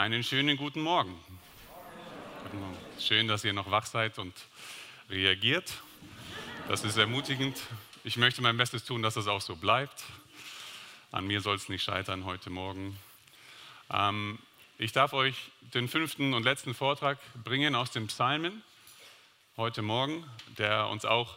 [0.00, 1.14] Einen schönen guten Morgen.
[2.98, 4.32] Schön, dass ihr noch wach seid und
[5.10, 5.74] reagiert.
[6.68, 7.60] Das ist ermutigend.
[8.02, 10.04] Ich möchte mein Bestes tun, dass das auch so bleibt.
[11.12, 12.96] An mir soll es nicht scheitern heute Morgen.
[13.92, 14.38] Ähm,
[14.78, 15.36] ich darf euch
[15.74, 18.62] den fünften und letzten Vortrag bringen aus dem Psalmen
[19.58, 20.24] heute Morgen,
[20.56, 21.36] der uns auch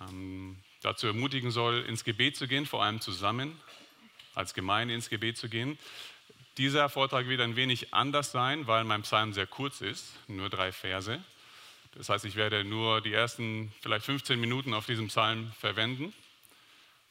[0.00, 3.60] ähm, dazu ermutigen soll, ins Gebet zu gehen, vor allem zusammen
[4.34, 5.78] als Gemeinde ins Gebet zu gehen.
[6.60, 10.72] Dieser Vortrag wird ein wenig anders sein, weil mein Psalm sehr kurz ist, nur drei
[10.72, 11.18] Verse.
[11.92, 16.12] Das heißt, ich werde nur die ersten vielleicht 15 Minuten auf diesem Psalm verwenden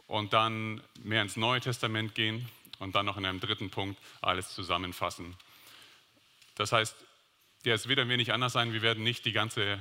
[0.06, 4.54] und dann mehr ins Neue Testament gehen und dann noch in einem dritten Punkt alles
[4.54, 5.36] zusammenfassen.
[6.54, 6.96] Das heißt,
[7.64, 8.72] ja, es wird ein wenig anders sein.
[8.72, 9.80] Wir werden nicht die ganze,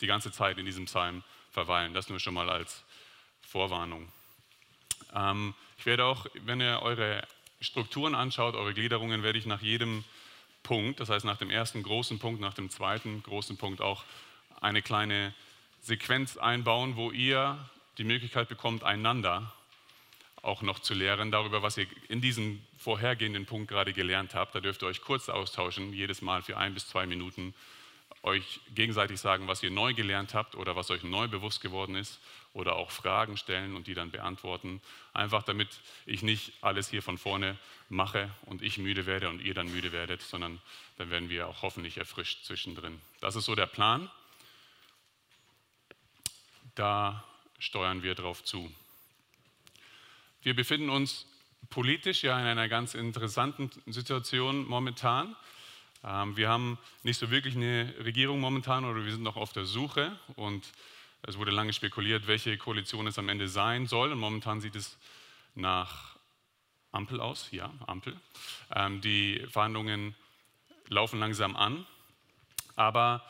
[0.00, 1.92] die ganze Zeit in diesem Psalm verweilen.
[1.92, 2.82] Das nur schon mal als
[3.42, 4.10] Vorwarnung.
[5.14, 7.22] Ähm, ich werde auch, wenn ihr eure
[7.62, 10.04] Strukturen anschaut, eure Gliederungen, werde ich nach jedem
[10.62, 14.04] Punkt, das heißt nach dem ersten großen Punkt, nach dem zweiten großen Punkt auch
[14.60, 15.32] eine kleine
[15.80, 17.58] Sequenz einbauen, wo ihr
[17.98, 19.52] die Möglichkeit bekommt, einander
[20.42, 24.54] auch noch zu lehren darüber, was ihr in diesem vorhergehenden Punkt gerade gelernt habt.
[24.54, 27.54] Da dürft ihr euch kurz austauschen, jedes Mal für ein bis zwei Minuten,
[28.24, 32.20] euch gegenseitig sagen, was ihr neu gelernt habt oder was euch neu bewusst geworden ist
[32.54, 34.80] oder auch Fragen stellen und die dann beantworten.
[35.12, 35.68] Einfach damit
[36.06, 37.58] ich nicht alles hier von vorne
[37.88, 40.60] mache und ich müde werde und ihr dann müde werdet, sondern
[40.98, 43.00] dann werden wir auch hoffentlich erfrischt zwischendrin.
[43.20, 44.10] Das ist so der Plan.
[46.74, 47.24] Da
[47.58, 48.72] steuern wir drauf zu.
[50.42, 51.26] Wir befinden uns
[51.70, 55.36] politisch ja in einer ganz interessanten Situation momentan.
[56.04, 59.64] Ähm, wir haben nicht so wirklich eine Regierung momentan oder wir sind noch auf der
[59.64, 60.66] Suche und
[61.22, 64.12] es wurde lange spekuliert, welche Koalition es am Ende sein soll.
[64.12, 64.98] Und momentan sieht es
[65.54, 66.16] nach
[66.90, 67.50] Ampel aus.
[67.52, 68.18] Ja, Ampel.
[68.74, 70.14] Ähm, die Verhandlungen
[70.88, 71.86] laufen langsam an.
[72.74, 73.24] Aber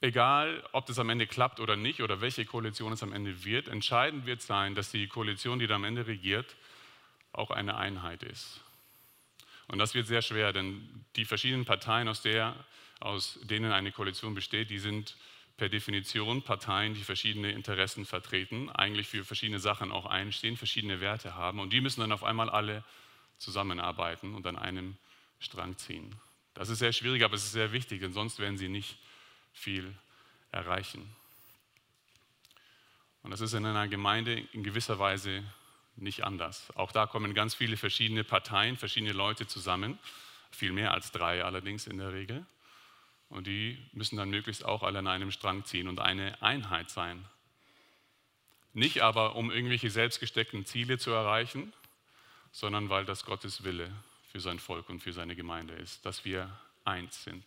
[0.00, 3.68] egal, ob das am Ende klappt oder nicht oder welche Koalition es am Ende wird,
[3.68, 6.56] entscheidend wird sein, dass die Koalition, die da am Ende regiert,
[7.32, 8.60] auch eine Einheit ist.
[9.66, 12.54] Und das wird sehr schwer, denn die verschiedenen Parteien, aus, der,
[13.00, 15.16] aus denen eine Koalition besteht, die sind
[15.58, 21.34] per Definition Parteien, die verschiedene Interessen vertreten, eigentlich für verschiedene Sachen auch einstehen, verschiedene Werte
[21.34, 22.84] haben und die müssen dann auf einmal alle
[23.38, 24.96] zusammenarbeiten und an einem
[25.40, 26.14] Strang ziehen.
[26.54, 28.98] Das ist sehr schwierig, aber es ist sehr wichtig, denn sonst werden sie nicht
[29.52, 29.94] viel
[30.52, 31.08] erreichen.
[33.24, 35.44] Und das ist in einer Gemeinde in gewisser Weise
[35.96, 36.72] nicht anders.
[36.76, 39.98] Auch da kommen ganz viele verschiedene Parteien, verschiedene Leute zusammen,
[40.52, 42.46] viel mehr als drei allerdings in der Regel.
[43.28, 47.24] Und die müssen dann möglichst auch alle an einem Strang ziehen und eine Einheit sein.
[48.72, 51.72] Nicht aber, um irgendwelche selbstgesteckten Ziele zu erreichen,
[52.52, 53.92] sondern weil das Gottes Wille
[54.30, 56.50] für sein Volk und für seine Gemeinde ist, dass wir
[56.84, 57.44] eins sind.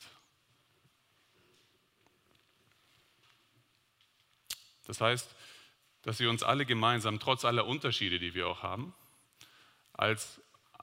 [4.86, 5.34] Das heißt,
[6.04, 8.94] dass wir uns alle gemeinsam, trotz aller Unterschiede, die wir auch haben,
[9.94, 10.42] als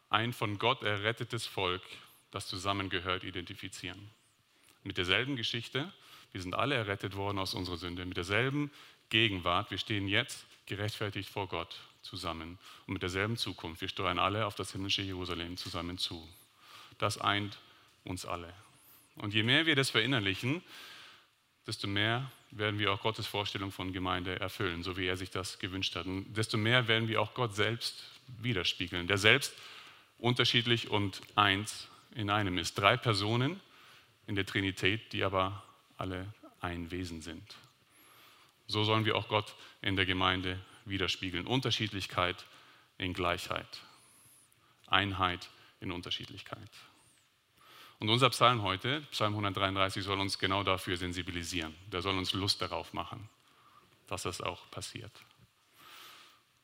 [0.09, 1.83] ein von Gott errettetes Volk,
[2.31, 4.11] das zusammengehört, identifizieren
[4.88, 5.93] mit derselben Geschichte.
[6.32, 8.71] Wir sind alle errettet worden aus unserer Sünde, mit derselben
[9.10, 9.71] Gegenwart.
[9.71, 13.82] Wir stehen jetzt gerechtfertigt vor Gott zusammen und mit derselben Zukunft.
[13.82, 16.26] Wir steuern alle auf das himmlische Jerusalem zusammen zu.
[16.99, 17.59] Das eint
[18.04, 18.53] uns alle.
[19.16, 20.62] Und je mehr wir das verinnerlichen,
[21.66, 25.59] desto mehr werden wir auch Gottes Vorstellung von Gemeinde erfüllen, so wie er sich das
[25.59, 26.06] gewünscht hat.
[26.06, 28.05] Und desto mehr werden wir auch Gott selbst
[28.41, 29.53] widerspiegeln, der selbst
[30.16, 32.78] unterschiedlich und eins in einem ist.
[32.78, 33.60] Drei Personen,
[34.28, 35.65] in der Trinität, die aber
[35.97, 37.56] alle ein Wesen sind.
[38.69, 41.47] So sollen wir auch Gott in der Gemeinde widerspiegeln.
[41.47, 42.44] Unterschiedlichkeit
[42.99, 43.81] in Gleichheit.
[44.87, 45.49] Einheit
[45.81, 46.71] in Unterschiedlichkeit.
[47.99, 51.75] Und unser Psalm heute, Psalm 133, soll uns genau dafür sensibilisieren.
[51.91, 53.28] Der soll uns Lust darauf machen,
[54.06, 55.12] dass das auch passiert.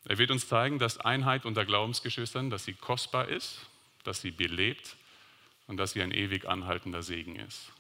[0.05, 3.67] Er wird uns zeigen, dass Einheit unter Glaubensgeschwistern, dass sie kostbar ist,
[4.05, 4.97] dass sie belebt
[5.67, 7.73] und dass sie ein ewig anhaltender Segen ist.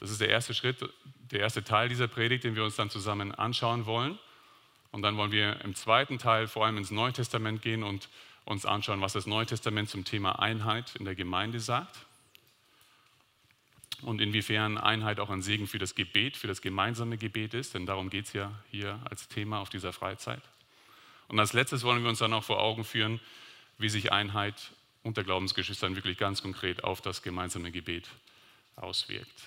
[0.00, 0.78] Das ist der erste Schritt,
[1.30, 4.18] der erste Teil dieser Predigt, den wir uns dann zusammen anschauen wollen.
[4.90, 8.08] Und dann wollen wir im zweiten Teil vor allem ins Neue Testament gehen und
[8.44, 12.04] uns anschauen, was das Neue Testament zum Thema Einheit in der Gemeinde sagt
[14.02, 17.86] und inwiefern Einheit auch ein Segen für das Gebet, für das gemeinsame Gebet ist, denn
[17.86, 20.42] darum geht es ja hier als Thema auf dieser Freizeit.
[21.28, 23.20] Und als letztes wollen wir uns dann auch vor Augen führen,
[23.78, 24.72] wie sich Einheit
[25.02, 28.08] unter Glaubensgeschwistern wirklich ganz konkret auf das gemeinsame Gebet
[28.76, 29.42] auswirkt.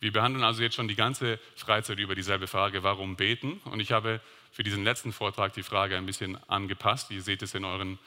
[0.00, 3.60] Wir behandeln also jetzt schon die ganze Freizeit über dieselbe Frage, warum beten?
[3.64, 4.20] Und ich habe
[4.52, 7.10] für diesen letzten Vortrag die Frage ein bisschen angepasst.
[7.10, 7.98] Ihr seht es in euren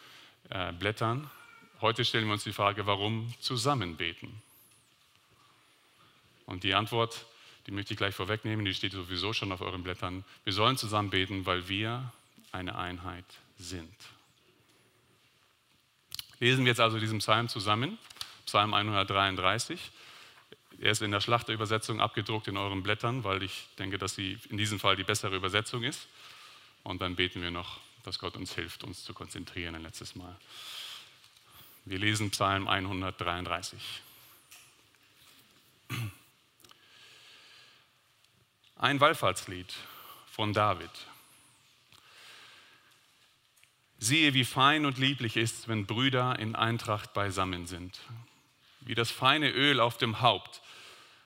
[0.49, 1.29] äh, Blättern.
[1.81, 4.41] heute stellen wir uns die Frage, warum zusammen beten?
[6.45, 7.25] Und die Antwort,
[7.67, 10.23] die möchte ich gleich vorwegnehmen, die steht sowieso schon auf euren Blättern.
[10.43, 12.11] Wir sollen zusammen beten, weil wir
[12.51, 13.25] eine Einheit
[13.57, 13.93] sind.
[16.41, 17.99] Lesen wir jetzt also diesen Psalm zusammen,
[18.47, 19.79] Psalm 133.
[20.79, 24.57] Er ist in der Schlachterübersetzung abgedruckt in euren Blättern, weil ich denke, dass sie in
[24.57, 26.07] diesem Fall die bessere Übersetzung ist.
[26.81, 30.35] Und dann beten wir noch, dass Gott uns hilft, uns zu konzentrieren ein letztes Mal.
[31.85, 34.01] Wir lesen Psalm 133.
[38.77, 39.71] Ein Wallfahrtslied
[40.25, 40.89] von David.
[44.03, 47.99] Siehe, wie fein und lieblich ist, wenn Brüder in Eintracht beisammen sind.
[48.79, 50.63] Wie das feine Öl auf dem Haupt,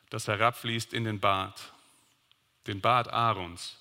[0.09, 1.71] das herabfließt in den Bart,
[2.67, 3.77] den Bart Aarons,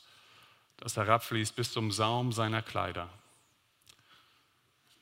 [0.77, 3.11] das herabfließt bis zum Saum seiner Kleider.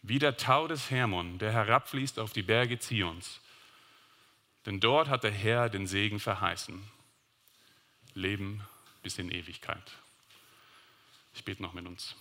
[0.01, 3.41] Wie der Tau des Hermon, der herabfließt auf die Berge Zions.
[4.65, 6.83] Denn dort hat der Herr den Segen verheißen.
[8.15, 8.67] Leben
[9.03, 9.93] bis in Ewigkeit.
[11.35, 12.17] Ich bete noch mit uns.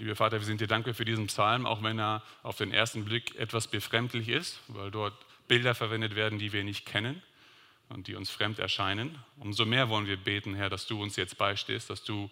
[0.00, 3.04] Lieber Vater, wir sind dir dankbar für diesen Psalm, auch wenn er auf den ersten
[3.04, 5.12] Blick etwas befremdlich ist, weil dort
[5.46, 7.22] Bilder verwendet werden, die wir nicht kennen
[7.90, 9.22] und die uns fremd erscheinen.
[9.36, 12.30] Umso mehr wollen wir beten, Herr, dass du uns jetzt beistehst, dass du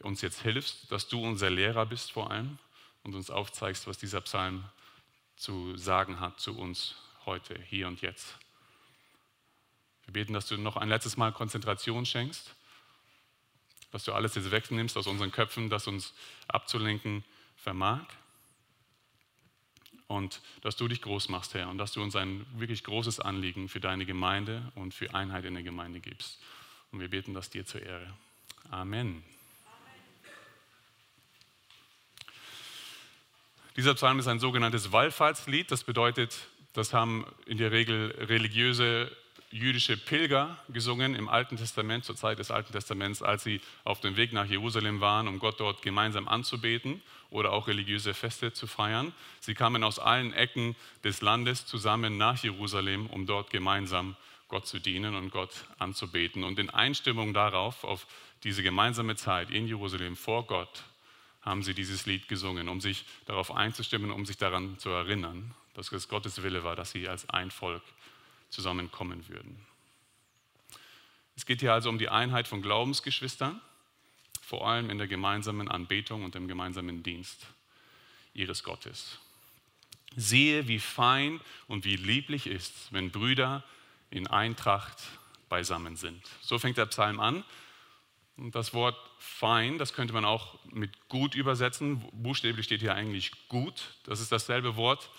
[0.00, 2.58] uns jetzt hilfst, dass du unser Lehrer bist vor allem
[3.04, 4.64] und uns aufzeigst, was dieser Psalm
[5.36, 6.96] zu sagen hat zu uns
[7.26, 8.36] heute, hier und jetzt.
[10.06, 12.56] Wir beten, dass du noch ein letztes Mal Konzentration schenkst
[13.90, 16.14] dass du alles jetzt wegnimmst aus unseren Köpfen, das uns
[16.46, 17.24] abzulenken
[17.56, 18.06] vermag.
[20.06, 23.68] Und dass du dich groß machst, Herr, und dass du uns ein wirklich großes Anliegen
[23.68, 26.40] für deine Gemeinde und für Einheit in der Gemeinde gibst.
[26.92, 28.14] Und wir beten das dir zur Ehre.
[28.70, 29.22] Amen.
[33.76, 35.70] Dieser Psalm ist ein sogenanntes Wallfahrtslied.
[35.70, 39.14] Das bedeutet, das haben in der Regel religiöse
[39.50, 44.16] jüdische Pilger gesungen im Alten Testament, zur Zeit des Alten Testaments, als sie auf dem
[44.16, 49.12] Weg nach Jerusalem waren, um Gott dort gemeinsam anzubeten oder auch religiöse Feste zu feiern.
[49.40, 54.16] Sie kamen aus allen Ecken des Landes zusammen nach Jerusalem, um dort gemeinsam
[54.48, 56.44] Gott zu dienen und Gott anzubeten.
[56.44, 58.06] Und in Einstimmung darauf, auf
[58.44, 60.84] diese gemeinsame Zeit in Jerusalem vor Gott,
[61.42, 65.92] haben sie dieses Lied gesungen, um sich darauf einzustimmen, um sich daran zu erinnern, dass
[65.92, 67.82] es Gottes Wille war, dass sie als ein Volk
[68.50, 69.64] zusammenkommen würden.
[71.36, 73.60] Es geht hier also um die Einheit von Glaubensgeschwistern,
[74.42, 77.46] vor allem in der gemeinsamen Anbetung und im gemeinsamen Dienst
[78.34, 79.18] ihres Gottes.
[80.16, 83.62] Sehe, wie fein und wie lieblich ist, wenn Brüder
[84.10, 84.98] in Eintracht
[85.48, 86.26] beisammen sind.
[86.40, 87.44] So fängt der Psalm an.
[88.36, 92.04] Und das Wort fein, das könnte man auch mit gut übersetzen.
[92.12, 93.94] Buchstäblich steht hier eigentlich gut.
[94.04, 95.10] Das ist dasselbe Wort,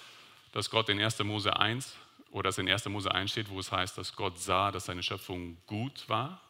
[0.51, 1.19] das Gott in 1.
[1.19, 1.95] Mose 1
[2.31, 2.85] oder es in 1.
[2.85, 6.41] Mose 1 steht, wo es heißt, dass Gott sah, dass seine Schöpfung gut war.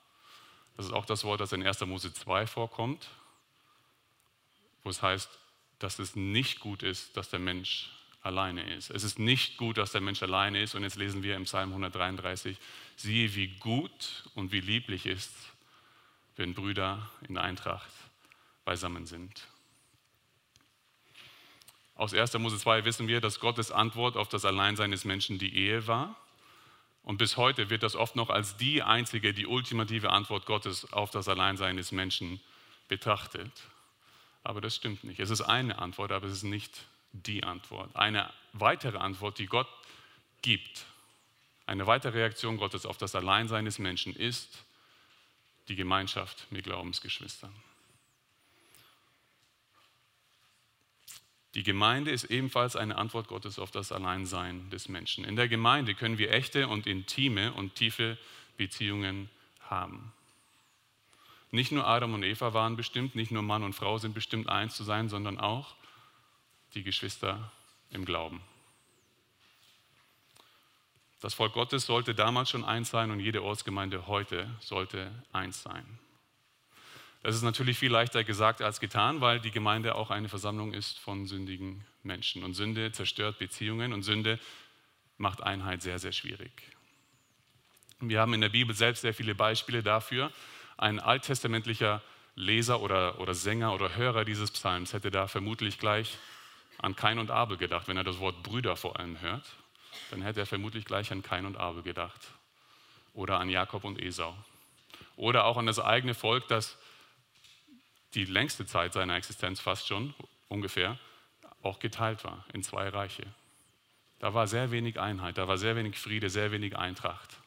[0.78, 1.82] Das ist auch das Wort, das in 1.
[1.82, 3.10] Mose 2 vorkommt,
[4.84, 5.30] wo es heißt,
[5.80, 7.90] dass es nicht gut ist, dass der Mensch
[8.22, 8.90] alleine ist.
[8.90, 10.76] Es ist nicht gut, dass der Mensch alleine ist.
[10.76, 12.58] Und jetzt lesen wir im Psalm 133,
[12.96, 15.32] siehe, wie gut und wie lieblich ist,
[16.36, 17.92] wenn Brüder in Eintracht
[18.66, 19.48] beisammen sind.
[22.00, 22.34] Aus 1.
[22.36, 26.16] Mose 2 wissen wir, dass Gottes Antwort auf das Alleinsein des Menschen die Ehe war.
[27.04, 31.12] Und bis heute wird das oft noch als die einzige, die ultimative Antwort Gottes auf
[31.12, 32.40] das Alleinsein des Menschen
[32.88, 33.52] betrachtet.
[34.46, 35.20] Aber das stimmt nicht.
[35.20, 37.94] Es ist eine Antwort, aber es ist nicht die Antwort.
[37.98, 39.68] Eine weitere Antwort, die Gott
[40.42, 40.86] gibt,
[41.66, 44.64] eine weitere Reaktion Gottes auf das Alleinsein des Menschen ist
[45.68, 47.54] die Gemeinschaft mit Glaubensgeschwistern.
[51.56, 55.26] Die Gemeinde ist ebenfalls eine Antwort Gottes auf das Alleinsein des Menschen.
[55.26, 58.18] In der Gemeinde können wir echte und intime und tiefe
[58.58, 59.30] Beziehungen
[59.62, 60.14] haben.
[61.52, 64.76] Nicht nur Adam und Eva waren bestimmt, nicht nur Mann und Frau sind bestimmt eins
[64.76, 65.76] zu sein, sondern auch
[66.76, 67.52] die Geschwister
[67.90, 68.42] im Glauben.
[71.22, 76.00] Das Volk Gottes sollte damals schon eins sein und jede Ortsgemeinde heute sollte eins sein.
[77.22, 81.00] Das ist natürlich viel leichter gesagt als getan, weil die Gemeinde auch eine Versammlung ist
[81.00, 82.44] von sündigen Menschen.
[82.44, 84.40] Und Sünde zerstört Beziehungen und Sünde
[85.18, 86.52] macht Einheit sehr, sehr schwierig.
[88.00, 90.32] Wir haben in der Bibel selbst sehr viele Beispiele dafür.
[90.78, 92.02] Ein alttestamentlicher
[92.36, 96.18] Leser oder, oder Sänger oder Hörer dieses Psalms hätte da vermutlich gleich
[96.78, 97.90] an Kain und Abel gedacht.
[97.90, 99.44] Wenn er das Wort Brüder vor allem hört,
[100.12, 102.22] dann hätte er vermutlich gleich an Kain und Abel gedacht.
[103.14, 104.34] Oder an Jakob und Esau.
[105.18, 106.78] Oder auch an das eigene Volk, das
[108.14, 110.14] die längste Zeit seiner Existenz fast schon
[110.48, 110.98] ungefähr
[111.62, 113.26] auch geteilt war in zwei Reiche.
[114.20, 117.38] Da war sehr wenig Einheit, da war sehr wenig Friede, sehr wenig Eintracht.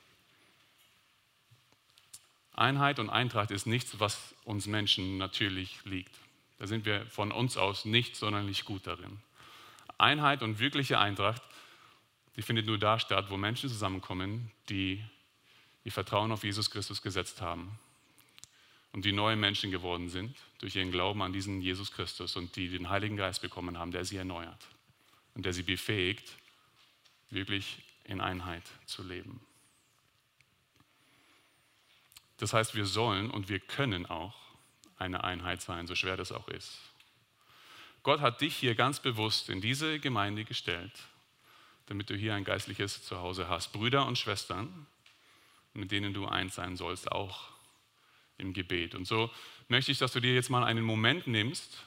[2.54, 6.14] Einheit und Eintracht ist nichts, was uns Menschen natürlich liegt.
[6.58, 9.18] Da sind wir von uns aus nicht sonderlich gut darin.
[9.98, 11.42] Einheit und wirkliche Eintracht,
[12.36, 15.02] die findet nur da statt, wo Menschen zusammenkommen, die
[15.84, 17.78] ihr Vertrauen auf Jesus Christus gesetzt haben
[18.92, 22.68] und die neue Menschen geworden sind durch ihren Glauben an diesen Jesus Christus und die
[22.68, 24.68] den Heiligen Geist bekommen haben, der sie erneuert
[25.34, 26.36] und der sie befähigt,
[27.30, 29.40] wirklich in Einheit zu leben.
[32.36, 34.34] Das heißt, wir sollen und wir können auch
[34.98, 36.78] eine Einheit sein, so schwer das auch ist.
[38.02, 40.92] Gott hat dich hier ganz bewusst in diese Gemeinde gestellt,
[41.86, 43.72] damit du hier ein geistliches Zuhause hast.
[43.72, 44.86] Brüder und Schwestern,
[45.72, 47.51] mit denen du eins sein sollst, auch
[48.42, 48.94] im Gebet.
[48.94, 49.30] Und so
[49.68, 51.84] möchte ich, dass du dir jetzt mal einen Moment nimmst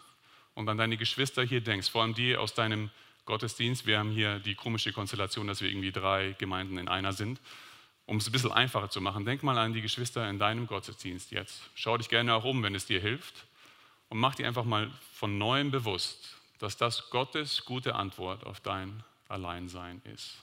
[0.55, 2.89] und an deine Geschwister hier denkst, vor allem die aus deinem
[3.25, 3.85] Gottesdienst.
[3.85, 7.39] Wir haben hier die komische Konstellation, dass wir irgendwie drei Gemeinden in einer sind.
[8.07, 11.31] Um es ein bisschen einfacher zu machen, denk mal an die Geschwister in deinem Gottesdienst
[11.31, 11.63] jetzt.
[11.74, 13.45] Schau dich gerne auch um, wenn es dir hilft.
[14.09, 19.03] Und mach dir einfach mal von neuem bewusst, dass das Gottes gute Antwort auf dein
[19.27, 20.38] Alleinsein ist.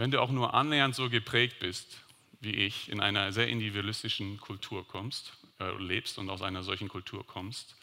[0.00, 2.00] Wenn du auch nur annähernd so geprägt bist
[2.40, 7.26] wie ich, in einer sehr individualistischen Kultur kommst, äh, lebst und aus einer solchen Kultur
[7.26, 7.76] kommst,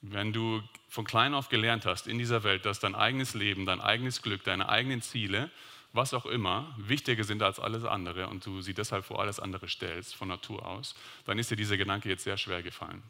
[0.00, 3.80] wenn du von klein auf gelernt hast in dieser Welt, dass dein eigenes Leben, dein
[3.80, 5.48] eigenes Glück, deine eigenen Ziele,
[5.92, 9.68] was auch immer, wichtiger sind als alles andere und du sie deshalb vor alles andere
[9.68, 13.04] stellst, von Natur aus, dann ist dir dieser Gedanke jetzt sehr schwer gefallen.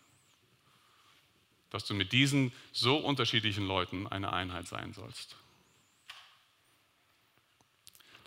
[1.71, 5.40] Dass du mit diesen so unterschiedlichen Leuten eine Einheit sein sollst.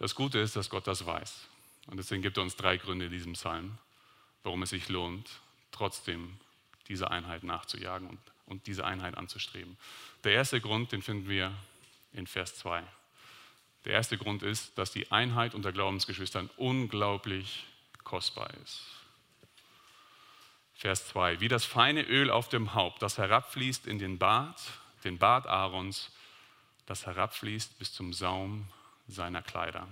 [0.03, 1.47] Das Gute ist, dass Gott das weiß.
[1.87, 3.77] Und deswegen gibt er uns drei Gründe in diesem Psalm,
[4.43, 5.29] warum es sich lohnt,
[5.71, 6.37] trotzdem
[6.89, 9.77] dieser Einheit nachzujagen und, und diese Einheit anzustreben.
[10.25, 11.53] Der erste Grund, den finden wir
[12.11, 12.83] in Vers 2.
[13.85, 17.65] Der erste Grund ist, dass die Einheit unter Glaubensgeschwistern unglaublich
[18.03, 18.81] kostbar ist.
[20.75, 21.39] Vers 2.
[21.39, 24.61] Wie das feine Öl auf dem Haupt, das herabfließt in den Bart,
[25.05, 26.11] den Bart Aarons,
[26.87, 28.67] das herabfließt bis zum Saum
[29.13, 29.87] seiner Kleider.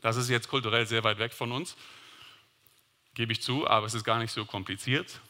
[0.00, 1.76] Das ist jetzt kulturell sehr weit weg von uns,
[3.14, 5.20] gebe ich zu, aber es ist gar nicht so kompliziert.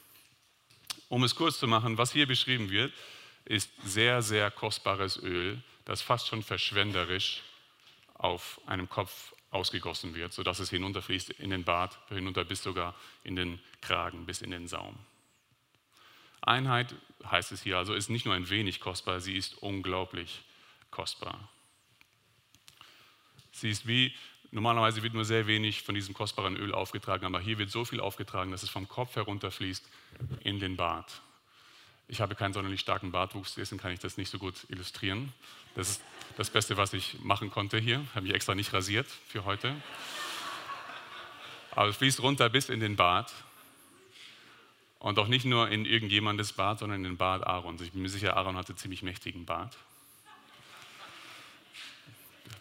[1.08, 2.92] Um es kurz zu machen, was hier beschrieben wird,
[3.44, 7.42] ist sehr, sehr kostbares Öl, das fast schon verschwenderisch
[8.14, 13.36] auf einem Kopf ausgegossen wird, sodass es hinunterfließt in den Bart, hinunter bis sogar in
[13.36, 14.98] den Kragen, bis in den Saum.
[16.40, 16.94] Einheit
[17.24, 20.42] heißt es hier also, ist nicht nur ein wenig kostbar, sie ist unglaublich
[20.90, 21.48] kostbar.
[23.56, 24.12] Sie ist wie,
[24.50, 28.00] normalerweise wird nur sehr wenig von diesem kostbaren Öl aufgetragen, aber hier wird so viel
[28.00, 29.82] aufgetragen, dass es vom Kopf herunterfließt
[30.44, 31.22] in den Bart.
[32.06, 35.32] Ich habe keinen sonderlich starken Bartwuchs, deswegen kann ich das nicht so gut illustrieren.
[35.74, 36.02] Das ist
[36.36, 38.04] das Beste, was ich machen konnte hier.
[38.14, 39.74] Habe ich extra nicht rasiert für heute.
[41.70, 43.32] Aber es fließt runter bis in den Bart.
[44.98, 47.80] Und auch nicht nur in irgendjemandes Bart, sondern in den Bart Aarons.
[47.80, 49.76] Ich bin mir sicher, Aaron hatte ziemlich mächtigen Bart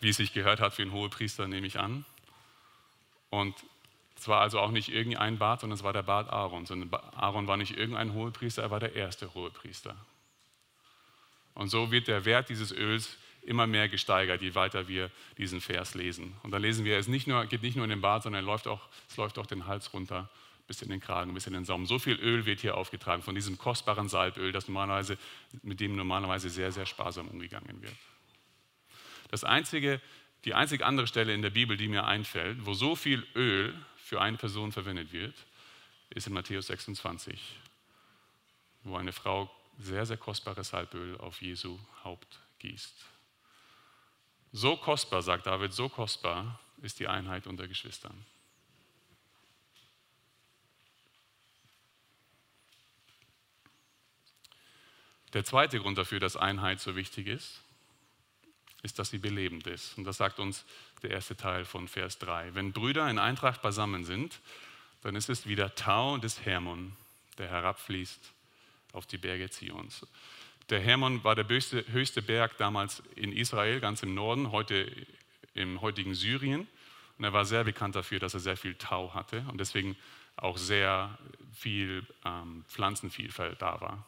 [0.06, 2.06] wie es sich gehört hat für einen Hohepriester, nehme ich an.
[3.32, 3.56] Und
[4.16, 6.70] es war also auch nicht irgendein Bart, sondern es war der Bart Aarons.
[6.70, 9.96] Und Aaron war nicht irgendein Hohepriester, er war der erste Hohepriester.
[11.56, 15.10] Und so wird der Wert dieses Öls immer mehr gesteigert, je weiter wir
[15.40, 16.38] diesen Vers lesen.
[16.44, 18.68] Und dann lesen wir, es nicht nur, geht nicht nur in den Bart, sondern läuft,
[18.68, 20.30] auch, es läuft auch den Hals runter
[20.68, 21.88] bis in den Kragen, bis in den Saum.
[21.88, 25.18] So viel Öl wird hier aufgetragen von diesem kostbaren Salböl, das normalerweise,
[25.64, 27.96] mit dem normalerweise sehr, sehr sparsam umgegangen wird.
[29.30, 30.02] Das einzige,
[30.46, 34.22] die einzige andere Stelle in der Bibel, die mir einfällt, wo so viel Öl für
[34.22, 35.36] eine Person verwendet wird,
[36.10, 37.40] ist in Matthäus 26,
[38.84, 43.06] wo eine Frau sehr, sehr kostbares Salböl auf Jesu Haupt gießt.
[44.52, 48.26] So kostbar, sagt David, so kostbar ist die Einheit unter Geschwistern.
[55.34, 57.62] Der zweite Grund dafür, dass Einheit so wichtig ist,
[58.86, 59.98] ist, dass sie belebend ist.
[59.98, 60.64] Und das sagt uns
[61.02, 62.56] der erste Teil von Vers 3.
[62.56, 64.40] Wenn Brüder in Eintracht beisammen sind,
[65.02, 66.94] dann ist es wie der Tau des Hermon,
[67.38, 68.20] der herabfließt
[68.94, 70.06] auf die Berge Zions.
[70.70, 74.90] Der Hermon war der höchste, höchste Berg damals in Israel, ganz im Norden, heute
[75.54, 76.68] im heutigen Syrien.
[77.18, 79.96] Und er war sehr bekannt dafür, dass er sehr viel Tau hatte und deswegen
[80.38, 81.18] auch sehr
[81.54, 84.06] viel ähm, Pflanzenvielfalt da war.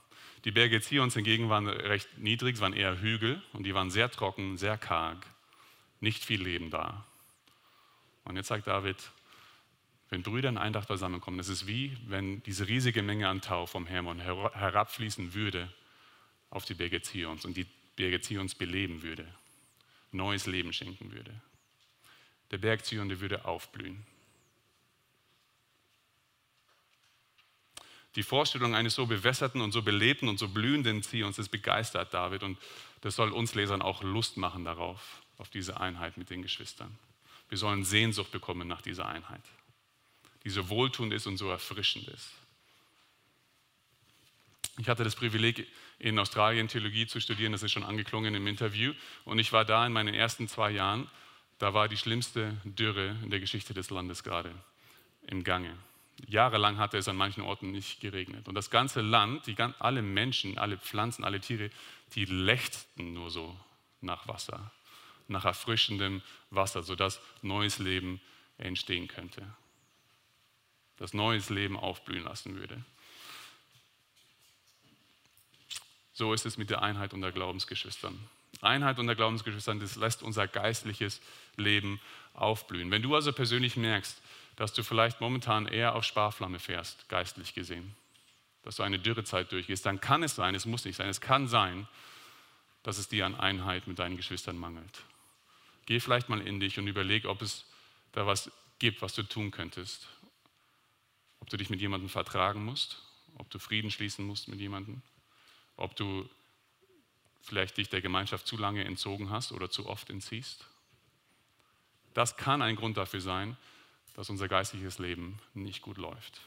[0.47, 4.09] Die Berge Zions hingegen waren recht niedrig, es waren eher Hügel und die waren sehr
[4.09, 5.27] trocken, sehr karg,
[5.99, 7.05] nicht viel Leben da.
[8.23, 8.95] Und jetzt sagt David,
[10.07, 13.87] wenn Brüder in Eintracht zusammenkommen, es ist wie, wenn diese riesige Menge an Tau vom
[13.87, 15.69] Hermon herabfließen würde
[16.49, 19.27] auf die Berge Zions und die Berge Zions beleben würde,
[20.13, 21.41] neues Leben schenken würde.
[22.51, 24.05] Der Berg Zion, würde aufblühen.
[28.17, 32.41] Die Vorstellung eines so bewässerten und so belebten und so blühenden Zions, das begeistert David
[32.41, 32.57] und
[33.01, 36.97] das soll uns Lesern auch Lust machen darauf, auf diese Einheit mit den Geschwistern.
[37.47, 39.43] Wir sollen Sehnsucht bekommen nach dieser Einheit,
[40.43, 42.31] die so wohltuend ist und so erfrischend ist.
[44.79, 45.67] Ich hatte das Privileg,
[45.99, 48.93] in Australien Theologie zu studieren, das ist schon angeklungen im Interview.
[49.25, 51.07] Und ich war da in meinen ersten zwei Jahren,
[51.59, 54.53] da war die schlimmste Dürre in der Geschichte des Landes gerade
[55.27, 55.75] im Gange.
[56.25, 58.47] Jahrelang hatte es an manchen Orten nicht geregnet.
[58.47, 61.69] Und das ganze Land, die, alle Menschen, alle Pflanzen, alle Tiere,
[62.15, 63.55] die lechzten nur so
[64.01, 64.71] nach Wasser,
[65.27, 68.19] nach erfrischendem Wasser, sodass neues Leben
[68.57, 69.43] entstehen könnte.
[70.97, 72.83] Das neues Leben aufblühen lassen würde.
[76.13, 78.17] So ist es mit der Einheit unter Glaubensgeschwistern.
[78.61, 81.21] Einheit unter Glaubensgeschwistern, das lässt unser geistliches
[81.57, 82.01] Leben
[82.33, 82.89] aufblühen.
[82.89, 84.19] Wenn du also persönlich merkst,
[84.57, 87.95] dass du vielleicht momentan eher auf Sparflamme fährst, geistlich gesehen,
[88.63, 91.47] dass du eine Dürrezeit durchgehst, dann kann es sein, es muss nicht sein, es kann
[91.47, 91.87] sein,
[92.83, 95.03] dass es dir an Einheit mit deinen Geschwistern mangelt.
[95.85, 97.65] Geh vielleicht mal in dich und überleg, ob es
[98.11, 100.07] da was gibt, was du tun könntest.
[101.39, 103.01] Ob du dich mit jemandem vertragen musst,
[103.35, 105.01] ob du Frieden schließen musst mit jemandem,
[105.75, 106.27] ob du
[107.41, 110.65] vielleicht dich der Gemeinschaft zu lange entzogen hast oder zu oft entziehst.
[112.15, 113.55] Das kann ein Grund dafür sein,
[114.17, 116.41] dass unser geistliches Leben nicht gut läuft.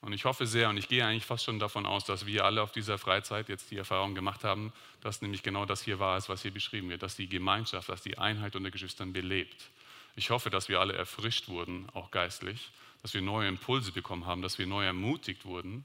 [0.00, 2.62] Und ich hoffe sehr und ich gehe eigentlich fast schon davon aus, dass wir alle
[2.62, 6.40] auf dieser Freizeit jetzt die Erfahrung gemacht haben, dass nämlich genau das hier war, was
[6.40, 9.70] hier beschrieben wird, dass die Gemeinschaft, dass die Einheit unter Geschwistern belebt.
[10.16, 12.70] Ich hoffe, dass wir alle erfrischt wurden, auch geistlich,
[13.02, 15.84] dass wir neue Impulse bekommen haben, dass wir neu ermutigt wurden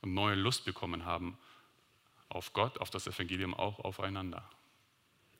[0.00, 1.38] und neue Lust bekommen haben
[2.30, 4.48] auf Gott, auf das Evangelium, auch aufeinander.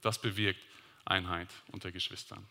[0.02, 0.60] Das bewirkt
[1.04, 2.46] Einheit unter Geschwistern.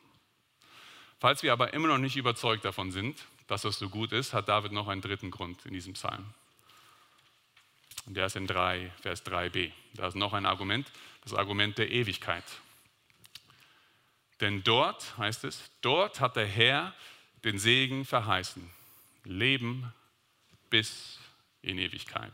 [1.19, 4.49] Falls wir aber immer noch nicht überzeugt davon sind, dass das so gut ist, hat
[4.49, 6.33] David noch einen dritten Grund in diesem Psalm.
[8.05, 9.71] Und der ist in 3, Vers 3b.
[9.93, 12.43] Da ist noch ein Argument, das Argument der Ewigkeit.
[14.39, 16.95] Denn dort, heißt es, dort hat der Herr
[17.43, 18.69] den Segen verheißen.
[19.23, 19.93] Leben
[20.71, 21.19] bis
[21.61, 22.33] in Ewigkeit.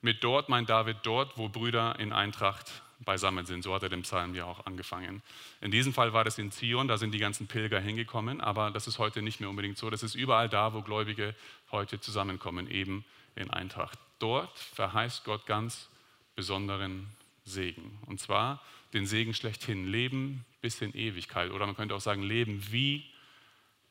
[0.00, 3.62] Mit dort meint David dort, wo Brüder in Eintracht beisammen sind.
[3.62, 5.22] So hat er den Psalm ja auch angefangen.
[5.60, 8.86] In diesem Fall war das in Zion, da sind die ganzen Pilger hingekommen, aber das
[8.86, 9.90] ist heute nicht mehr unbedingt so.
[9.90, 11.34] Das ist überall da, wo Gläubige
[11.70, 13.04] heute zusammenkommen, eben
[13.36, 13.98] in Eintracht.
[14.18, 15.88] Dort verheißt Gott ganz
[16.34, 17.06] besonderen
[17.44, 17.98] Segen.
[18.06, 21.50] Und zwar den Segen schlechthin, Leben bis in Ewigkeit.
[21.52, 23.04] Oder man könnte auch sagen, Leben wie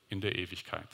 [0.09, 0.87] in der Ewigkeit.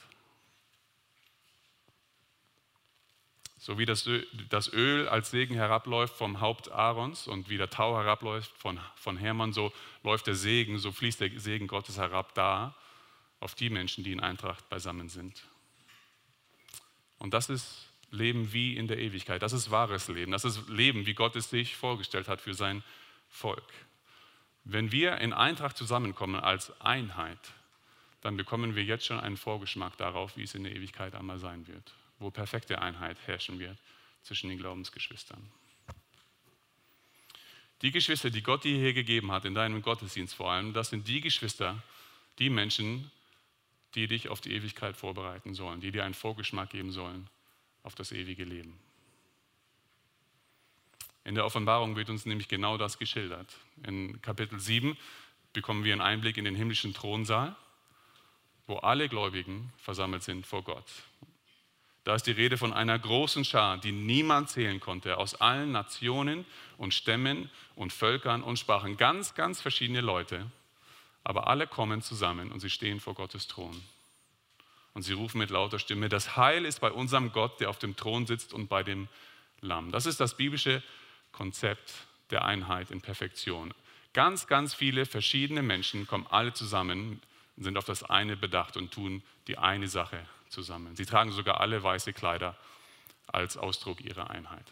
[3.64, 8.52] So wie das Öl, als Segen herabläuft vom Haupt Aarons und wie der Tau herabläuft
[8.58, 9.72] von, von Hermann, so
[10.04, 12.76] läuft der Segen, so fließt der Segen Gottes herab da
[13.40, 15.46] auf die Menschen, die in Eintracht beisammen sind.
[17.20, 19.42] Und das ist Leben wie in der Ewigkeit.
[19.42, 20.34] Das ist wahres Leben.
[20.34, 22.84] Das ist Leben, wie Gott es sich vorgestellt hat für sein
[23.30, 23.64] Volk.
[24.66, 27.54] Wenn wir in Eintracht zusammenkommen als Einheit,
[28.20, 31.66] dann bekommen wir jetzt schon einen Vorgeschmack darauf, wie es in der Ewigkeit einmal sein
[31.66, 31.94] wird
[32.24, 33.78] wo perfekte Einheit herrschen wird
[34.24, 35.52] zwischen den Glaubensgeschwistern.
[37.82, 41.08] Die Geschwister, die Gott dir hier gegeben hat, in deinem Gottesdienst vor allem, das sind
[41.08, 41.84] die Geschwister,
[42.40, 43.12] die Menschen,
[43.96, 47.30] die dich auf die Ewigkeit vorbereiten sollen, die dir einen Vorgeschmack geben sollen
[47.84, 48.80] auf das ewige Leben.
[51.26, 53.54] In der Offenbarung wird uns nämlich genau das geschildert.
[53.86, 54.98] In Kapitel 7
[55.52, 57.56] bekommen wir einen Einblick in den himmlischen Thronsaal,
[58.66, 60.86] wo alle Gläubigen versammelt sind vor Gott.
[62.04, 66.46] Da ist die Rede von einer großen Schar, die niemand zählen konnte, aus allen Nationen
[66.78, 68.98] und Stämmen und Völkern und Sprachen.
[68.98, 70.46] Ganz, ganz verschiedene Leute.
[71.24, 73.82] Aber alle kommen zusammen und sie stehen vor Gottes Thron.
[74.94, 77.96] Und sie rufen mit lauter Stimme, das Heil ist bei unserem Gott, der auf dem
[77.96, 79.08] Thron sitzt und bei dem
[79.62, 79.92] Lamm.
[79.92, 80.84] Das ist das biblische
[81.32, 81.94] Konzept
[82.32, 83.74] der Einheit in Perfektion.
[84.12, 87.22] Ganz, ganz viele verschiedene Menschen kommen alle zusammen,
[87.56, 90.96] sind auf das eine bedacht und tun die eine Sache zusammen.
[90.96, 92.56] Sie tragen sogar alle weiße Kleider
[93.28, 94.72] als Ausdruck ihrer Einheit.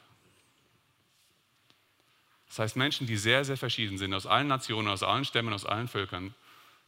[2.48, 5.66] Das heißt, Menschen, die sehr, sehr verschieden sind, aus allen Nationen, aus allen Stämmen, aus
[5.66, 6.36] allen Völkern,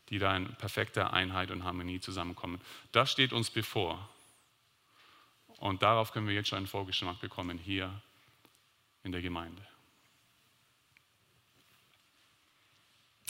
[0.10, 2.60] die da in perfekter Einheit und Harmonie zusammenkommen.
[2.92, 4.10] Das steht uns bevor.
[5.58, 8.02] Und darauf können wir jetzt schon einen Vorgeschmack bekommen hier
[9.04, 9.66] in der Gemeinde.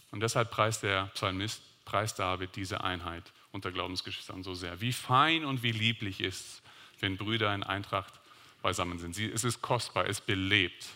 [0.10, 4.82] Und deshalb preist der Psalmist, preist David diese Einheit unter Glaubensgeschwistern so sehr.
[4.82, 6.62] Wie fein und wie lieblich ist es,
[7.00, 8.14] wenn Brüder in Eintracht
[8.62, 9.14] beisammen sind.
[9.14, 10.90] Sie, es ist kostbar, es belebt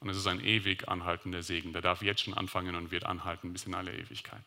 [0.00, 1.72] und es ist ein ewig anhaltender Segen.
[1.72, 4.44] Der darf jetzt schon anfangen und wird anhalten bis in alle Ewigkeit.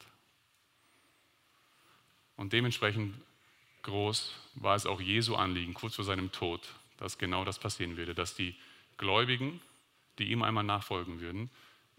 [2.36, 3.15] Und dementsprechend
[3.84, 8.15] groß war es auch Jesu Anliegen, kurz vor seinem Tod, dass genau das passieren würde,
[8.15, 8.55] dass die
[8.97, 9.62] Gläubigen,
[10.17, 11.49] die ihm einmal nachfolgen würden,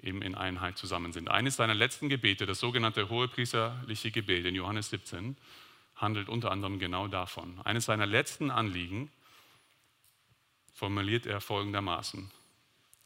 [0.02, 1.30] eben in Einheit zusammen sind.
[1.30, 5.37] Eines seiner letzten Gebete, das sogenannte hohepriesterliche Gebet in Johannes 17,
[5.94, 7.61] handelt unter anderem genau davon.
[7.64, 9.11] Eines seiner letzten Anliegen
[10.74, 12.30] formuliert er folgendermaßen.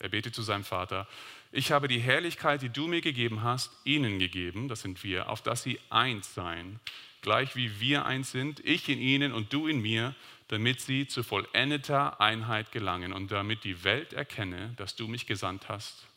[0.01, 1.07] Er betet zu seinem Vater,
[1.53, 5.43] ich habe die Herrlichkeit, die du mir gegeben hast, ihnen gegeben, das sind wir, auf
[5.43, 6.81] dass sie eins seien,
[7.23, 10.15] gleich wie wir eins sind, ich in ihnen und du in mir,
[10.49, 15.69] damit sie zu vollendeter Einheit gelangen und damit die Welt erkenne, dass du mich gesandt
[15.69, 16.10] hast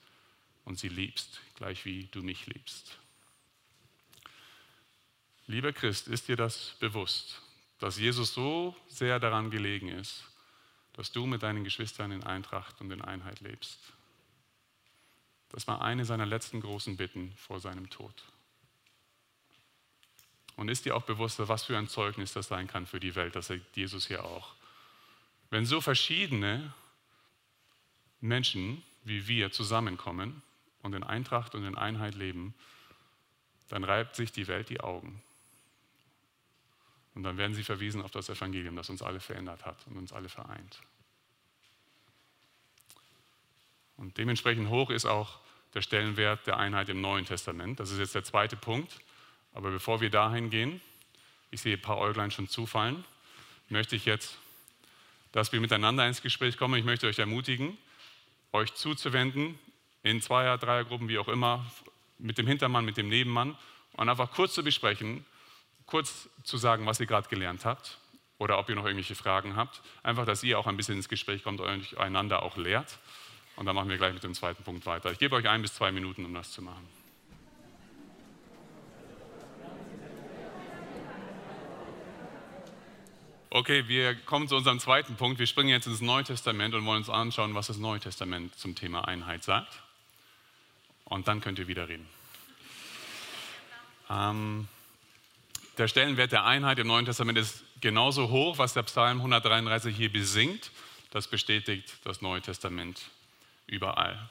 [0.65, 2.97] und sie liebst, gleich wie du mich liebst.
[5.47, 7.41] Lieber Christ, ist dir das bewusst,
[7.79, 10.23] dass Jesus so sehr daran gelegen ist,
[10.93, 13.79] dass du mit deinen Geschwistern in Eintracht und in Einheit lebst?
[15.49, 18.23] Das war eine seiner letzten großen Bitten vor seinem Tod.
[20.55, 23.35] Und ist dir auch bewusst, was für ein Zeugnis das sein kann für die Welt,
[23.35, 24.55] das sagt Jesus hier auch.
[25.49, 26.73] Wenn so verschiedene
[28.21, 30.41] Menschen wie wir zusammenkommen
[30.83, 32.53] und in Eintracht und in Einheit leben,
[33.69, 35.21] dann reibt sich die Welt die Augen.
[37.15, 40.13] Und dann werden sie verwiesen auf das Evangelium, das uns alle verändert hat und uns
[40.13, 40.79] alle vereint.
[43.97, 45.39] Und dementsprechend hoch ist auch
[45.73, 47.79] der Stellenwert der Einheit im Neuen Testament.
[47.79, 48.99] Das ist jetzt der zweite Punkt.
[49.53, 50.81] Aber bevor wir dahin gehen,
[51.51, 53.05] ich sehe ein paar Äuglein schon zufallen,
[53.69, 54.37] möchte ich jetzt,
[55.31, 56.75] dass wir miteinander ins Gespräch kommen.
[56.75, 57.77] Ich möchte euch ermutigen,
[58.51, 59.57] euch zuzuwenden,
[60.03, 61.65] in Zweier-, Dreiergruppen, wie auch immer,
[62.19, 63.57] mit dem Hintermann, mit dem Nebenmann
[63.93, 65.25] und einfach kurz zu besprechen,
[65.85, 67.97] kurz zu sagen, was ihr gerade gelernt habt
[68.37, 69.81] oder ob ihr noch irgendwelche Fragen habt.
[70.03, 72.99] Einfach, dass ihr auch ein bisschen ins Gespräch kommt und euch einander auch lehrt.
[73.55, 75.11] Und dann machen wir gleich mit dem zweiten Punkt weiter.
[75.11, 76.87] Ich gebe euch ein bis zwei Minuten, um das zu machen.
[83.51, 85.37] Okay, wir kommen zu unserem zweiten Punkt.
[85.37, 88.73] Wir springen jetzt ins Neue Testament und wollen uns anschauen, was das Neue Testament zum
[88.73, 89.83] Thema Einheit sagt.
[91.13, 92.09] Und dann könnt ihr wieder reden.
[94.09, 94.67] Ähm,
[95.77, 100.11] der Stellenwert der Einheit im Neuen Testament ist genauso hoch, was der Psalm 133 hier
[100.11, 100.71] besingt.
[101.11, 102.99] Das bestätigt das Neue Testament
[103.67, 104.27] überall.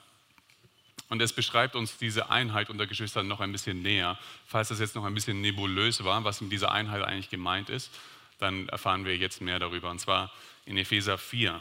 [1.09, 4.18] Und es beschreibt uns diese Einheit unter Geschwistern noch ein bisschen näher.
[4.49, 7.92] Falls das jetzt noch ein bisschen nebulös war, was mit dieser Einheit eigentlich gemeint ist,
[8.40, 9.88] dann erfahren wir jetzt mehr darüber.
[9.88, 10.33] Und zwar
[10.66, 11.61] in Epheser 4,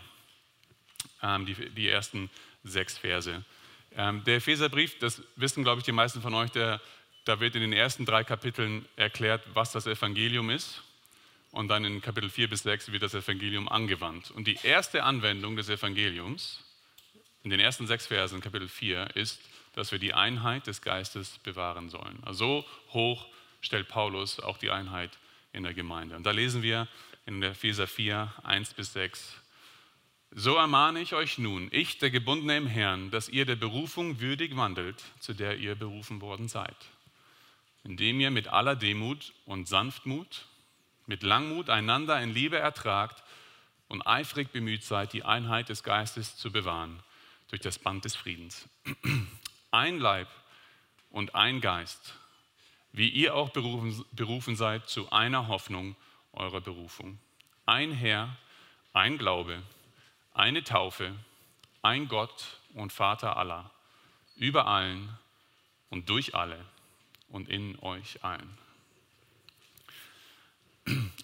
[1.21, 2.31] ähm, die, die, ersten
[2.63, 3.45] sechs Verse.
[3.95, 6.81] Ähm, der Epheserbrief, das wissen, glaube ich, die meisten von euch, der,
[7.25, 10.81] da wird in den ersten drei Kapiteln erklärt, was das Evangelium ist.
[11.51, 14.31] Und dann in Kapitel 4 bis 6 wird das Evangelium angewandt.
[14.31, 16.63] Und die erste Anwendung des Evangeliums
[17.43, 19.41] in den ersten sechs Versen, Kapitel 4, ist,
[19.73, 22.19] dass wir die Einheit des Geistes bewahren sollen.
[22.23, 23.27] Also so hoch
[23.61, 25.11] stellt Paulus auch die Einheit
[25.53, 26.15] in der Gemeinde.
[26.15, 26.87] Und da lesen wir
[27.25, 29.40] in Epheser 4, 1 bis 6.
[30.31, 34.55] So ermahne ich euch nun, ich, der Gebundene im Herrn, dass ihr der Berufung würdig
[34.55, 36.75] wandelt, zu der ihr berufen worden seid.
[37.83, 40.45] Indem ihr mit aller Demut und Sanftmut,
[41.05, 43.23] mit Langmut einander in Liebe ertragt
[43.89, 46.99] und eifrig bemüht seid, die Einheit des Geistes zu bewahren
[47.49, 48.69] durch das Band des Friedens.
[49.71, 50.29] Ein Leib
[51.09, 52.15] und ein Geist
[52.93, 55.95] wie ihr auch berufen, berufen seid zu einer Hoffnung
[56.33, 57.19] eurer Berufung.
[57.65, 58.35] Ein Herr,
[58.93, 59.61] ein Glaube,
[60.33, 61.13] eine Taufe,
[61.81, 63.71] ein Gott und Vater aller,
[64.35, 65.09] über allen
[65.89, 66.63] und durch alle
[67.29, 68.57] und in euch allen.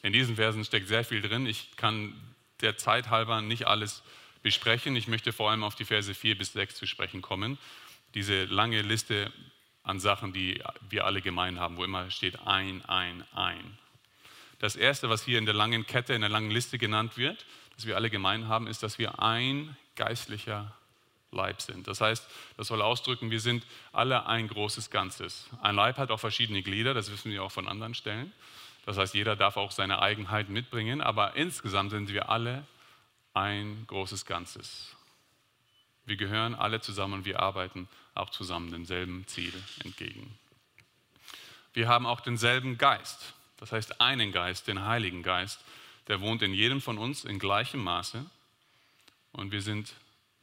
[0.01, 1.45] In diesen Versen steckt sehr viel drin.
[1.45, 2.13] Ich kann
[2.61, 4.03] der Zeit halber nicht alles
[4.43, 4.95] besprechen.
[4.95, 7.57] Ich möchte vor allem auf die Verse 4 bis 6 zu sprechen kommen.
[8.13, 9.31] Diese lange Liste
[9.83, 13.77] an Sachen, die wir alle gemein haben, wo immer steht ein, ein, ein.
[14.59, 17.45] Das Erste, was hier in der langen Kette, in der langen Liste genannt wird,
[17.77, 20.75] das wir alle gemein haben, ist, dass wir ein geistlicher
[21.31, 21.87] Leib sind.
[21.87, 25.47] Das heißt, das soll ausdrücken, wir sind alle ein großes Ganzes.
[25.61, 28.33] Ein Leib hat auch verschiedene Glieder, das wissen wir auch von anderen Stellen.
[28.85, 32.65] Das heißt, jeder darf auch seine Eigenheiten mitbringen, aber insgesamt sind wir alle
[33.33, 34.95] ein großes Ganzes.
[36.05, 40.33] Wir gehören alle zusammen und wir arbeiten auch zusammen demselben Ziel entgegen.
[41.73, 45.59] Wir haben auch denselben Geist, das heißt einen Geist, den Heiligen Geist,
[46.07, 48.25] der wohnt in jedem von uns in gleichem Maße
[49.31, 49.93] und wir sind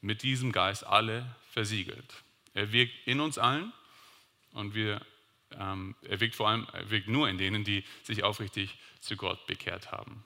[0.00, 2.22] mit diesem Geist alle versiegelt.
[2.52, 3.72] Er wirkt in uns allen
[4.52, 5.00] und wir,
[5.52, 9.46] ähm, er wirkt vor allem, er wirkt nur in denen, die sich aufrichtig zu Gott
[9.46, 10.24] bekehrt haben.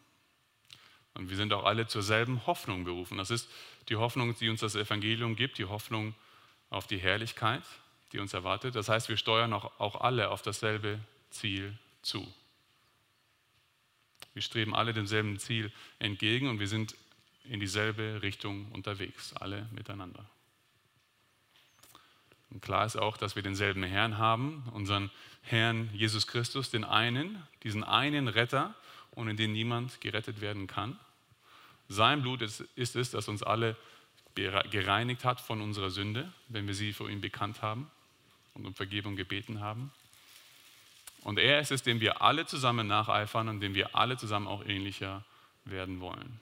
[1.14, 3.18] Und wir sind auch alle zur selben Hoffnung berufen.
[3.18, 3.48] Das ist
[3.88, 6.14] die Hoffnung, die uns das Evangelium gibt, die Hoffnung
[6.70, 7.62] auf die Herrlichkeit,
[8.12, 8.74] die uns erwartet.
[8.74, 12.26] Das heißt, wir steuern auch, auch alle auf dasselbe Ziel zu.
[14.38, 16.94] Wir streben alle demselben Ziel entgegen und wir sind
[17.42, 20.24] in dieselbe Richtung unterwegs, alle miteinander.
[22.48, 25.10] Und klar ist auch, dass wir denselben Herrn haben, unseren
[25.42, 28.76] Herrn Jesus Christus, den einen, diesen einen Retter,
[29.10, 30.96] ohne den niemand gerettet werden kann.
[31.88, 33.74] Sein Blut ist, ist es, das uns alle
[34.36, 37.90] gereinigt hat von unserer Sünde, wenn wir sie vor ihm bekannt haben
[38.54, 39.90] und um Vergebung gebeten haben.
[41.22, 44.64] Und er ist es, dem wir alle zusammen nacheifern und dem wir alle zusammen auch
[44.64, 45.24] ähnlicher
[45.64, 46.40] werden wollen.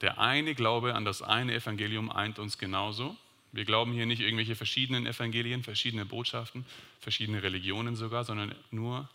[0.00, 3.16] Der eine Glaube an das eine Evangelium eint uns genauso.
[3.52, 6.66] Wir glauben hier nicht irgendwelche verschiedenen Evangelien, verschiedene Botschaften,
[7.00, 9.08] verschiedene Religionen sogar, sondern nur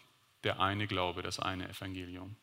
[0.44, 2.36] der eine Glaube, das eine Evangelium.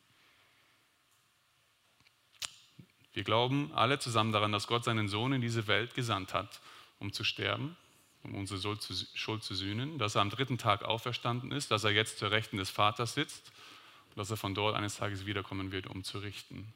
[3.13, 6.61] Wir glauben alle zusammen daran, dass Gott seinen Sohn in diese Welt gesandt hat,
[6.99, 7.75] um zu sterben,
[8.23, 8.77] um unsere
[9.13, 12.57] Schuld zu sühnen, dass er am dritten Tag auferstanden ist, dass er jetzt zur Rechten
[12.57, 13.51] des Vaters sitzt
[14.09, 16.73] und dass er von dort eines Tages wiederkommen wird, um zu richten.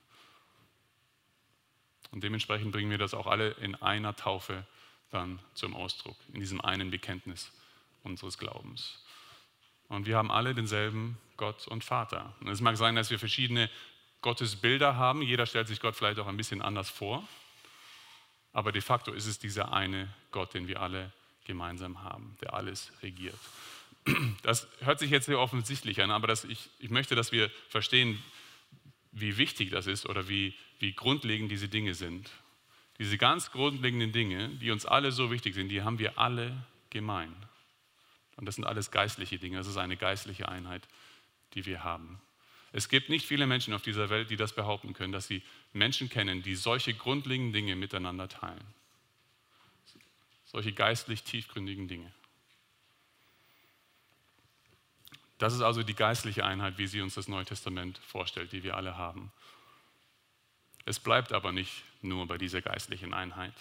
[2.12, 4.66] Und dementsprechend bringen wir das auch alle in einer Taufe
[5.12, 7.52] dann zum Ausdruck, in diesem einen Bekenntnis
[8.04, 9.00] unseres Glaubens.
[9.88, 12.34] Und wir haben alle denselben Gott und Vater.
[12.40, 13.70] Und es mag sein, dass wir verschiedene
[14.22, 15.22] Gottesbilder haben.
[15.22, 17.28] Jeder stellt sich Gott vielleicht auch ein bisschen anders vor.
[18.54, 21.12] Aber de facto ist es dieser eine Gott, den wir alle
[21.46, 23.40] gemeinsam haben, der alles regiert.
[24.44, 28.22] Das hört sich jetzt sehr offensichtlich an, aber das, ich, ich möchte, dass wir verstehen,
[29.12, 32.30] wie wichtig das ist oder wie, wie grundlegend diese Dinge sind.
[33.00, 37.34] Diese ganz grundlegenden Dinge, die uns alle so wichtig sind, die haben wir alle gemein.
[38.38, 39.58] Und das sind alles geistliche Dinge.
[39.58, 40.88] Das ist eine geistliche Einheit,
[41.54, 42.22] die wir haben.
[42.74, 46.10] Es gibt nicht viele Menschen auf dieser Welt, die das behaupten können, dass sie Menschen
[46.10, 48.64] kennen, die solche grundlegenden Dinge miteinander teilen.
[50.56, 52.10] Solche geistlich tiefgründigen Dinge.
[55.38, 58.78] Das ist also die geistliche Einheit, wie sie uns das Neue Testament vorstellt, die wir
[58.78, 59.34] alle haben.
[60.86, 63.54] Es bleibt aber nicht nur bei dieser geistlichen Einheit.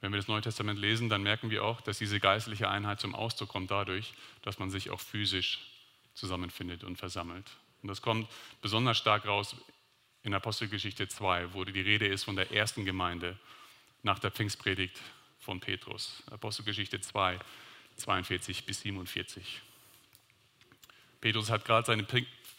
[0.00, 3.14] Wenn wir das Neue Testament lesen, dann merken wir auch, dass diese geistliche Einheit zum
[3.14, 5.60] Ausdruck kommt dadurch, dass man sich auch physisch
[6.14, 7.48] zusammenfindet und versammelt.
[7.82, 8.28] Und das kommt
[8.62, 9.54] besonders stark raus
[10.24, 13.38] in Apostelgeschichte 2, wo die Rede ist von der ersten Gemeinde
[14.02, 15.00] nach der Pfingstpredigt
[15.38, 16.22] von Petrus.
[16.30, 17.38] Apostelgeschichte 2,
[17.96, 19.60] 42 bis 47.
[21.20, 22.06] Petrus hat gerade seine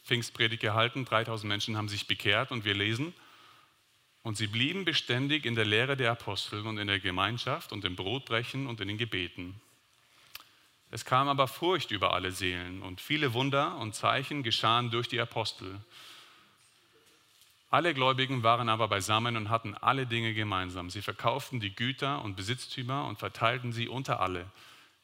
[0.05, 3.13] Pfingstpredigt gehalten, 3000 Menschen haben sich bekehrt und wir lesen,
[4.21, 7.95] und sie blieben beständig in der Lehre der Apostel und in der Gemeinschaft und im
[7.95, 9.59] Brotbrechen und in den Gebeten.
[10.89, 15.19] Es kam aber Furcht über alle Seelen und viele Wunder und Zeichen geschahen durch die
[15.19, 15.79] Apostel.
[17.75, 20.89] Alle Gläubigen waren aber beisammen und hatten alle Dinge gemeinsam.
[20.89, 24.49] Sie verkauften die Güter und Besitztümer und verteilten sie unter alle,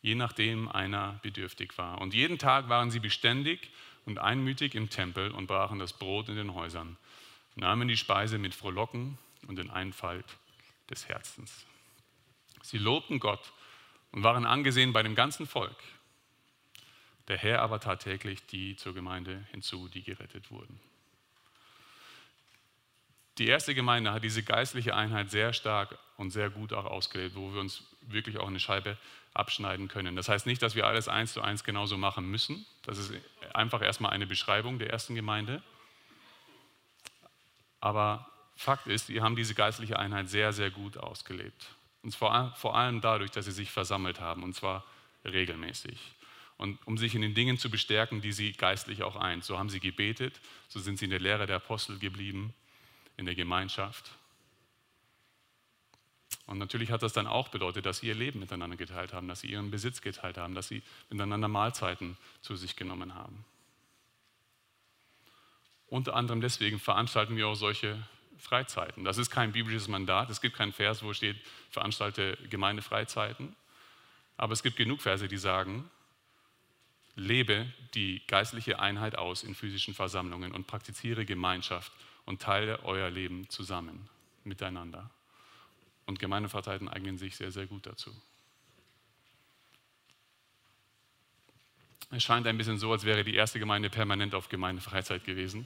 [0.02, 2.00] je nachdem einer bedürftig war.
[2.00, 3.72] Und jeden Tag waren sie beständig
[4.06, 6.96] und einmütig im Tempel und brachen das Brot in den Häusern
[7.56, 9.18] nahmen die Speise mit Frohlocken
[9.50, 10.38] und in Einfalt
[10.90, 11.66] des Herzens.
[12.62, 13.52] Sie lobten Gott
[14.14, 15.76] und waren angesehen bei dem ganzen Volk.
[17.28, 20.80] Der Herr aber tat täglich die zur Gemeinde hinzu, die gerettet wurden.
[23.42, 27.52] Die erste Gemeinde hat diese geistliche Einheit sehr stark und sehr gut auch ausgelebt, wo
[27.52, 29.00] wir uns wirklich auch eine Scheibe
[29.34, 30.16] abschneiden können.
[30.16, 32.68] Das heißt nicht, dass wir alles eins zu eins genauso machen müssen.
[32.84, 33.12] Das ist
[33.52, 35.64] einfach erstmal eine Beschreibung der ersten Gemeinde.
[37.80, 41.66] Aber Fakt ist, sie haben diese geistliche Einheit sehr, sehr gut ausgelebt.
[42.04, 44.86] Und zwar vor allem dadurch, dass sie sich versammelt haben, und zwar
[45.26, 46.00] regelmäßig.
[46.58, 49.44] Und um sich in den Dingen zu bestärken, die sie geistlich auch eint.
[49.44, 52.54] So haben sie gebetet, so sind sie in der Lehre der Apostel geblieben,
[53.18, 54.12] in der Gemeinschaft.
[56.46, 59.42] Und natürlich hat das dann auch bedeutet, dass sie ihr Leben miteinander geteilt haben, dass
[59.42, 63.46] sie ihren Besitz geteilt haben, dass sie miteinander Mahlzeiten zu sich genommen haben.
[65.88, 68.02] Unter anderem deswegen veranstalten wir auch solche
[68.38, 69.04] Freizeiten.
[69.04, 70.30] Das ist kein biblisches Mandat.
[70.30, 71.38] Es gibt keinen Vers, wo steht,
[71.70, 73.56] veranstalte Gemeindefreizeiten.
[74.38, 75.90] Aber es gibt genug Verse, die sagen,
[77.16, 81.92] lebe die geistliche Einheit aus in physischen Versammlungen und praktiziere Gemeinschaft
[82.26, 84.10] und teile euer Leben zusammen,
[84.44, 85.10] miteinander.
[86.06, 88.12] Und Gemeindefreizeiten eignen sich sehr, sehr gut dazu.
[92.14, 95.66] Es scheint ein bisschen so, als wäre die erste Gemeinde permanent auf Gemeindefreizeit gewesen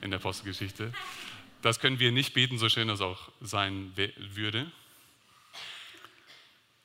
[0.00, 0.92] in der Apostelgeschichte.
[1.62, 4.70] Das können wir nicht beten, so schön das auch sein würde.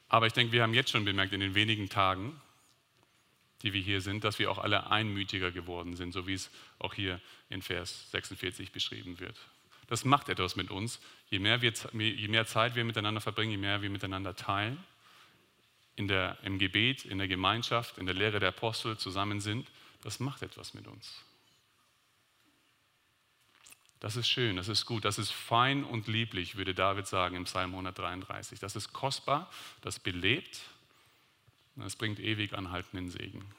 [0.10, 2.40] Aber ich denke, wir haben jetzt schon bemerkt in den wenigen Tagen,
[3.62, 6.94] die wir hier sind, dass wir auch alle einmütiger geworden sind, so wie es auch
[6.94, 7.20] hier
[7.50, 9.36] in Vers 46 beschrieben wird.
[9.88, 11.00] Das macht etwas mit uns.
[11.30, 14.78] Je mehr, wir, je mehr Zeit wir miteinander verbringen, je mehr wir miteinander teilen,
[15.96, 19.68] in der, im Gebet, in der Gemeinschaft, in der Lehre der Apostel zusammen sind,
[20.02, 21.26] das macht etwas mit uns.
[24.00, 27.44] Das ist schön, das ist gut, das ist fein und lieblich, würde David sagen im
[27.44, 28.60] Psalm 133.
[28.60, 30.62] Das ist kostbar, das belebt
[31.80, 33.50] und das bringt ewig anhaltenden Segen.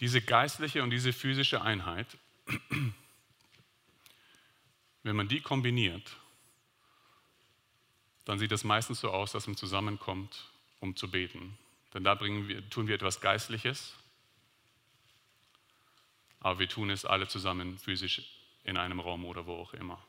[0.00, 2.18] Diese geistliche und diese physische Einheit,
[5.02, 6.14] wenn man die kombiniert,
[8.26, 11.56] dann sieht es meistens so aus, dass man zusammenkommt, um zu beten.
[11.94, 13.94] Denn da wir, tun wir etwas Geistliches,
[16.40, 18.20] aber wir tun es alle zusammen physisch
[18.62, 20.04] in einem Raum oder wo auch immer.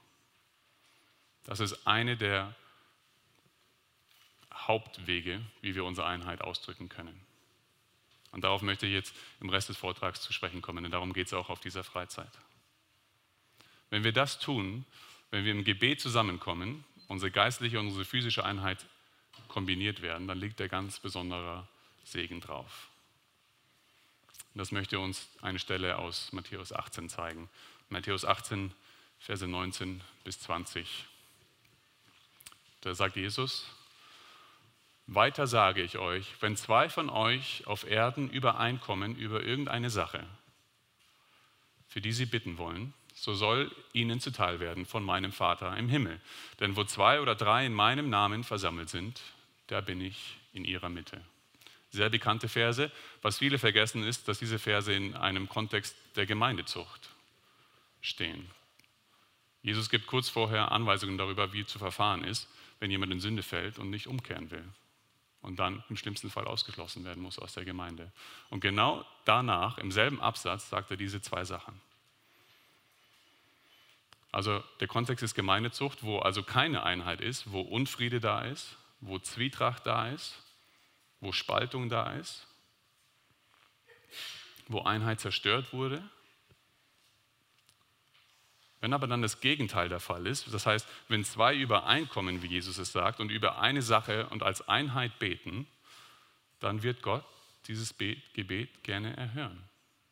[1.46, 2.54] Das ist eine der
[4.54, 7.20] Hauptwege, wie wir unsere Einheit ausdrücken können.
[8.32, 11.28] Und darauf möchte ich jetzt im Rest des Vortrags zu sprechen kommen, denn darum geht
[11.28, 12.32] es auch auf dieser Freizeit.
[13.90, 14.86] Wenn wir das tun,
[15.32, 18.86] wenn wir im Gebet zusammenkommen, unsere geistliche und unsere physische Einheit
[19.48, 21.68] kombiniert werden, dann liegt der ganz besondere
[22.04, 22.90] Segen drauf.
[24.54, 27.50] Das möchte uns eine Stelle aus Matthäus 18 zeigen.
[27.90, 28.74] Matthäus 18,
[29.20, 31.06] Verse 19 bis 20.
[32.86, 33.68] Da sagt Jesus,
[35.08, 40.24] weiter sage ich euch, wenn zwei von euch auf Erden übereinkommen über irgendeine Sache,
[41.88, 46.22] für die sie bitten wollen, so soll ihnen zuteil werden von meinem Vater im Himmel.
[46.60, 49.20] Denn wo zwei oder drei in meinem Namen versammelt sind,
[49.66, 51.20] da bin ich in ihrer Mitte
[51.90, 52.92] sehr bekannte Verse.
[53.24, 57.10] Was viele vergessen ist, dass diese Verse in einem Kontext der Gemeindezucht
[58.02, 58.46] stehen.
[59.64, 62.48] Jesus gibt kurz vorher Anweisungen darüber, wie zu verfahren ist,
[62.86, 64.64] wenn jemand in Sünde fällt und nicht umkehren will
[65.42, 68.12] und dann im schlimmsten Fall ausgeschlossen werden muss aus der Gemeinde.
[68.50, 71.82] Und genau danach, im selben Absatz, sagt er diese zwei Sachen.
[74.32, 79.20] Also der Kontext ist Gemeindezucht, wo also keine Einheit ist, wo Unfriede da ist, wo
[79.20, 80.38] Zwietracht da ist
[81.26, 82.48] wo Spaltung da ist,
[84.68, 86.08] wo Einheit zerstört wurde.
[88.86, 92.78] Wenn aber dann das Gegenteil der Fall ist, das heißt, wenn zwei übereinkommen, wie Jesus
[92.78, 95.66] es sagt, und über eine Sache und als Einheit beten,
[96.60, 97.26] dann wird Gott
[97.68, 99.60] dieses Gebet gerne erhören.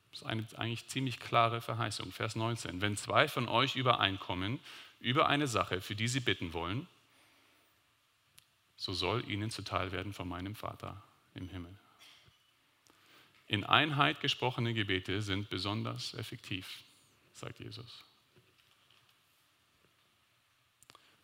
[0.10, 2.12] Das ist eine eigentlich ziemlich klare Verheißung.
[2.12, 2.82] Vers 19.
[2.82, 4.60] Wenn zwei von euch übereinkommen
[5.00, 6.88] über eine Sache, für die sie bitten wollen,
[8.76, 11.00] so soll ihnen zuteil werden von meinem Vater
[11.36, 11.78] im Himmel.
[13.46, 16.84] In Einheit gesprochene Gebete sind besonders effektiv,
[17.34, 18.04] sagt Jesus.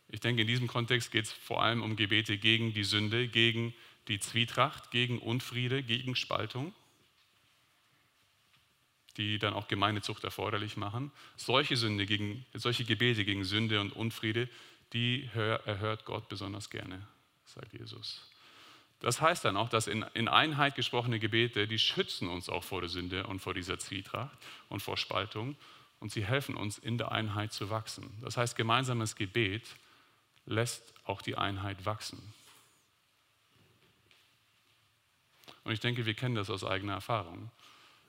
[0.09, 3.73] Ich denke, in diesem Kontext geht es vor allem um Gebete gegen die Sünde, gegen
[4.07, 6.73] die Zwietracht, gegen Unfriede, gegen Spaltung,
[9.17, 11.11] die dann auch Gemeindezucht erforderlich machen.
[11.35, 14.49] Solche, Sünde gegen, solche Gebete gegen Sünde und Unfriede,
[14.93, 17.07] die erhört Gott besonders gerne
[17.49, 18.21] sagt Jesus.
[18.99, 22.81] Das heißt dann auch, dass in, in Einheit gesprochene Gebete, die schützen uns auch vor
[22.81, 25.55] der Sünde und vor dieser Zwietracht und vor Spaltung
[25.99, 28.09] und sie helfen uns in der Einheit zu wachsen.
[28.21, 29.63] Das heißt, gemeinsames Gebet
[30.45, 32.21] lässt auch die Einheit wachsen.
[35.63, 37.51] Und ich denke, wir kennen das aus eigener Erfahrung.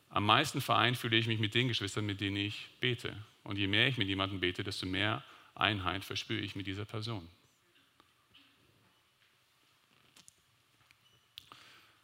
[0.09, 3.17] Am meisten vereint fühle ich mich mit den Geschwistern, mit denen ich bete.
[3.45, 5.23] Und je mehr ich mit jemandem bete, desto mehr
[5.55, 7.29] Einheit verspüre ich mit dieser Person.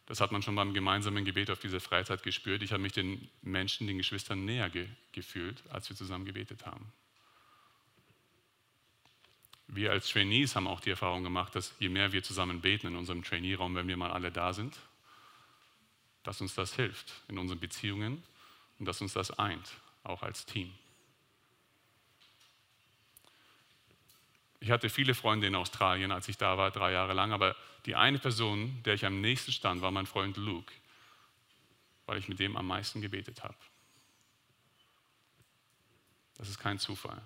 [0.05, 2.63] Das hat man schon beim gemeinsamen Gebet auf dieser Freizeit gespürt.
[2.63, 6.93] Ich habe mich den Menschen, den Geschwistern näher ge gefühlt, als wir zusammen gebetet haben.
[9.67, 12.95] Wir als Trainees haben auch die Erfahrung gemacht, dass je mehr wir zusammen beten in
[12.95, 14.77] unserem Trainee-Raum, wenn wir mal alle da sind,
[16.23, 18.23] dass uns das hilft in unseren Beziehungen
[18.79, 20.73] und dass uns das eint, auch als Team.
[24.59, 27.55] Ich hatte viele Freunde in Australien, als ich da war, drei Jahre lang, aber
[27.85, 30.73] die eine Person, der ich am nächsten stand, war mein Freund Luke,
[32.05, 33.55] weil ich mit dem am meisten gebetet habe.
[36.37, 37.21] Das ist kein Zufall.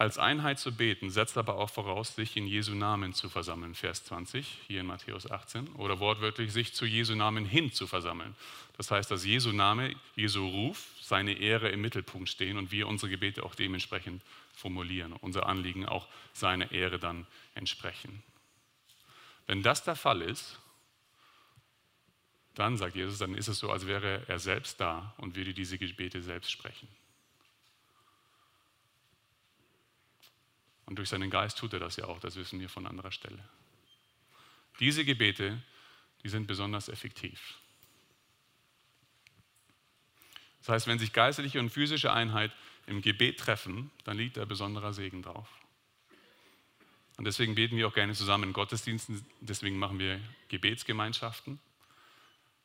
[0.00, 4.02] Als Einheit zu beten, setzt aber auch voraus, sich in Jesu Namen zu versammeln, Vers
[4.04, 8.34] 20, hier in Matthäus 18, oder wortwörtlich sich zu Jesu Namen hin zu versammeln.
[8.78, 13.10] Das heißt, dass Jesu Name, Jesu Ruf, seine Ehre im Mittelpunkt stehen und wir unsere
[13.10, 14.22] Gebete auch dementsprechend
[14.54, 18.22] formulieren, unser Anliegen auch seiner Ehre dann entsprechen.
[19.46, 20.58] Wenn das der Fall ist,
[22.54, 25.76] dann, sagt Jesus, dann ist es so, als wäre er selbst da und würde diese
[25.76, 26.88] Gebete selbst sprechen.
[30.90, 33.38] Und durch seinen Geist tut er das ja auch, das wissen wir von anderer Stelle.
[34.80, 35.62] Diese Gebete,
[36.24, 37.54] die sind besonders effektiv.
[40.58, 42.50] Das heißt, wenn sich geistliche und physische Einheit
[42.88, 45.48] im Gebet treffen, dann liegt da besonderer Segen drauf.
[47.18, 51.60] Und deswegen beten wir auch gerne zusammen in Gottesdiensten, deswegen machen wir Gebetsgemeinschaften.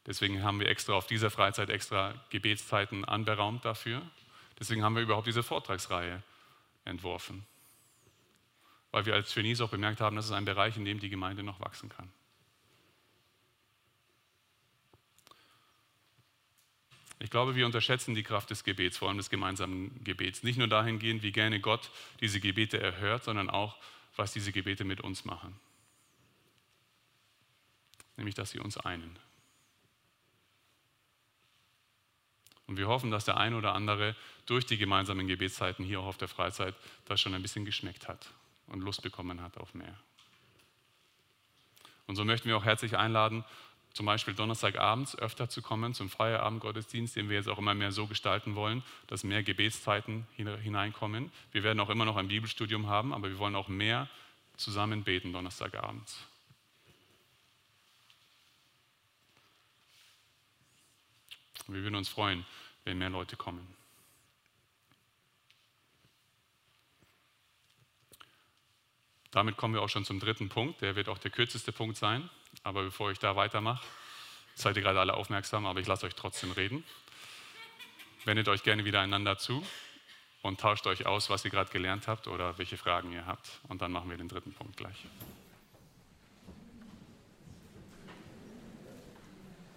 [0.07, 4.01] Deswegen haben wir extra auf dieser Freizeit extra Gebetszeiten anberaumt dafür.
[4.59, 6.23] Deswegen haben wir überhaupt diese Vortragsreihe
[6.85, 7.45] entworfen
[8.95, 11.43] weil wir als Trainees auch bemerkt haben, das ist ein Bereich, in dem die Gemeinde
[11.43, 12.09] noch wachsen kann.
[17.19, 20.43] Ich glaube, wir unterschätzen die Kraft des Gebets, vor allem des gemeinsamen Gebets.
[20.43, 21.91] Nicht nur dahingehend, wie gerne Gott
[22.21, 23.75] diese Gebete erhört, sondern auch,
[24.15, 25.59] was diese Gebete mit uns machen.
[28.15, 29.19] Nämlich, dass sie uns einen.
[32.65, 34.15] Und wir hoffen, dass der eine oder andere
[34.45, 38.29] durch die gemeinsamen Gebetszeiten hier auch auf der Freizeit das schon ein bisschen geschmeckt hat
[38.67, 39.95] und Lust bekommen hat auf mehr.
[42.07, 43.43] Und so möchten wir auch herzlich einladen,
[43.93, 48.07] zum Beispiel Donnerstagabends öfter zu kommen zum Feierabendgottesdienst, den wir jetzt auch immer mehr so
[48.07, 51.31] gestalten wollen, dass mehr Gebetszeiten hineinkommen.
[51.53, 54.09] Wir werden auch immer noch ein Bibelstudium haben, aber wir wollen auch mehr
[54.57, 56.19] zusammen beten Donnerstagabends.
[61.67, 62.45] Wir würden uns freuen,
[62.83, 63.65] wenn mehr Leute kommen.
[69.35, 70.79] Damit kommen wir auch schon zum dritten Punkt.
[70.79, 72.29] Der wird auch der kürzeste Punkt sein.
[72.63, 73.85] Aber bevor ich da weitermache,
[74.53, 76.85] seid ihr gerade alle aufmerksam, aber ich lasse euch trotzdem reden.
[78.23, 79.61] Wendet euch gerne wieder einander zu
[80.41, 83.59] und tauscht euch aus, was ihr gerade gelernt habt oder welche Fragen ihr habt.
[83.67, 85.03] Und dann machen wir den dritten Punkt gleich.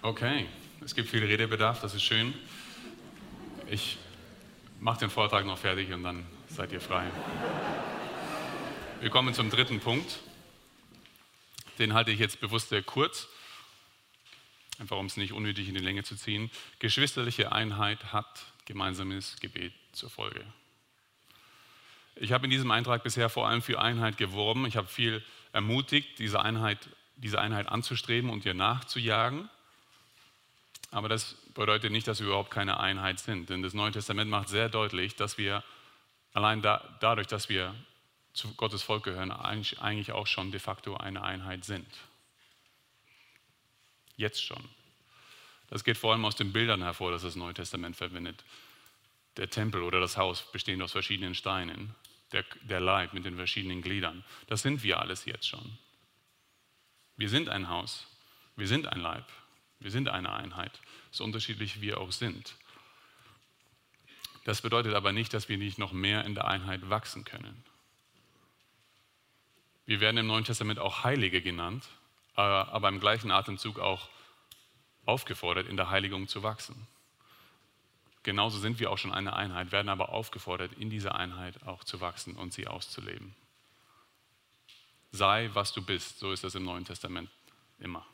[0.02, 0.46] Okay,
[0.84, 2.32] es gibt viel Redebedarf, das ist schön.
[3.68, 3.98] Ich
[4.78, 7.10] mache den Vortrag noch fertig und dann seid ihr frei.
[9.00, 10.18] Wir kommen zum dritten Punkt.
[11.78, 13.28] Den halte ich jetzt bewusst sehr kurz,
[14.80, 16.50] einfach um es nicht unnötig in die Länge zu ziehen.
[16.80, 20.44] Geschwisterliche Einheit hat gemeinsames Gebet zur Folge.
[22.16, 24.66] Ich habe in diesem Eintrag bisher vor allem für Einheit geworben.
[24.66, 29.48] Ich habe viel ermutigt, diese Einheit, diese Einheit anzustreben und ihr nachzujagen.
[30.90, 33.48] Aber das bedeutet nicht, dass wir überhaupt keine Einheit sind.
[33.48, 35.62] Denn das Neue Testament macht sehr deutlich, dass wir
[36.32, 37.76] allein da, dadurch, dass wir
[38.32, 41.88] zu Gottes Volk gehören, eigentlich auch schon de facto eine Einheit sind.
[44.16, 44.68] Jetzt schon.
[45.68, 48.44] Das geht vor allem aus den Bildern hervor, das das Neue Testament verwendet.
[49.36, 51.94] Der Tempel oder das Haus bestehend aus verschiedenen Steinen,
[52.32, 54.24] der, der Leib mit den verschiedenen Gliedern.
[54.46, 55.78] Das sind wir alles jetzt schon.
[57.16, 58.06] Wir sind ein Haus,
[58.56, 59.24] wir sind ein Leib,
[59.80, 62.54] wir sind eine Einheit, so unterschiedlich wir auch sind.
[64.44, 67.64] Das bedeutet aber nicht, dass wir nicht noch mehr in der Einheit wachsen können.
[69.88, 71.82] Wir werden im Neuen Testament auch Heilige genannt,
[72.36, 74.10] äh, aber im gleichen Atemzug auch
[75.06, 76.86] aufgefordert, in der Heiligung zu wachsen.
[78.22, 82.02] Genauso sind wir auch schon eine Einheit, werden aber aufgefordert, in dieser Einheit auch zu
[82.02, 83.34] wachsen und sie auszuleben.
[85.10, 87.30] Sei, was du bist, so ist das im Neuen Testament
[87.78, 88.04] immer.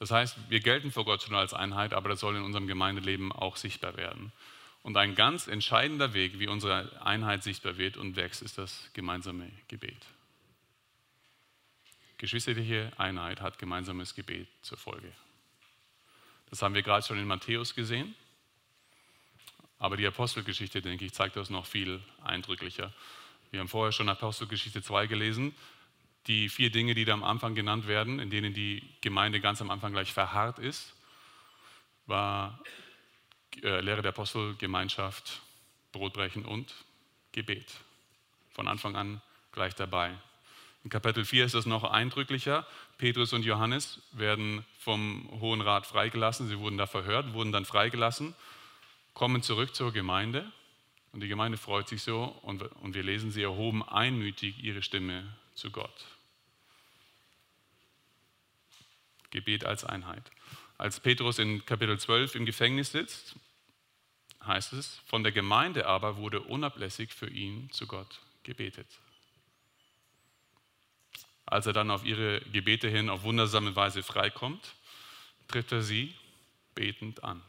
[0.00, 3.30] Das heißt, wir gelten vor Gott schon als Einheit, aber das soll in unserem Gemeindeleben
[3.30, 4.32] auch sichtbar werden.
[4.82, 9.50] Und ein ganz entscheidender Weg, wie unsere Einheit sichtbar wird und wächst, ist das gemeinsame
[9.68, 10.06] Gebet.
[12.18, 15.12] Geschwisterliche Einheit hat gemeinsames Gebet zur Folge.
[16.50, 18.14] Das haben wir gerade schon in Matthäus gesehen.
[19.78, 22.92] Aber die Apostelgeschichte, denke ich, zeigt das noch viel eindrücklicher.
[23.50, 25.54] Wir haben vorher schon Apostelgeschichte 2 gelesen.
[26.28, 29.70] Die vier Dinge, die da am Anfang genannt werden, in denen die Gemeinde ganz am
[29.70, 30.94] Anfang gleich verharrt ist,
[32.06, 32.60] war
[33.62, 35.42] äh, Lehre der Apostel, Gemeinschaft,
[35.92, 36.74] Brotbrechen und
[37.32, 37.72] Gebet.
[38.50, 39.22] Von Anfang an
[39.52, 40.16] gleich dabei.
[40.84, 42.66] In Kapitel 4 ist es noch eindrücklicher.
[42.98, 46.48] Petrus und Johannes werden vom Hohen Rat freigelassen.
[46.48, 48.34] Sie wurden da verhört, wurden dann freigelassen,
[49.14, 50.50] kommen zurück zur Gemeinde.
[51.12, 52.24] Und die Gemeinde freut sich so.
[52.42, 56.06] Und, und wir lesen, sie erhoben einmütig ihre Stimme zu Gott.
[59.30, 60.30] Gebet als Einheit.
[60.82, 63.36] Als Petrus in Kapitel 12 im Gefängnis sitzt,
[64.44, 68.88] heißt es, von der Gemeinde aber wurde unablässig für ihn zu Gott gebetet.
[71.46, 74.74] Als er dann auf ihre Gebete hin auf wundersame Weise freikommt,
[75.46, 76.16] trifft er sie
[76.74, 77.40] betend an.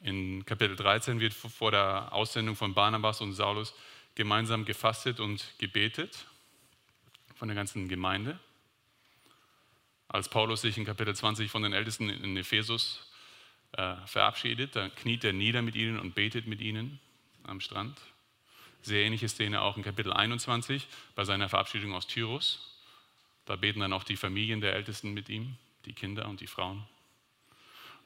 [0.00, 3.74] In Kapitel 13 wird vor der Aussendung von Barnabas und Saulus
[4.14, 6.28] gemeinsam gefastet und gebetet
[7.34, 8.38] von der ganzen Gemeinde.
[10.08, 13.06] Als Paulus sich in Kapitel 20 von den Ältesten in Ephesus
[13.72, 16.98] äh, verabschiedet, da kniet er nieder mit ihnen und betet mit ihnen
[17.42, 18.00] am Strand.
[18.80, 22.74] Sehr ähnliche Szene auch in Kapitel 21 bei seiner Verabschiedung aus Tyrus.
[23.44, 26.86] Da beten dann auch die Familien der Ältesten mit ihm, die Kinder und die Frauen.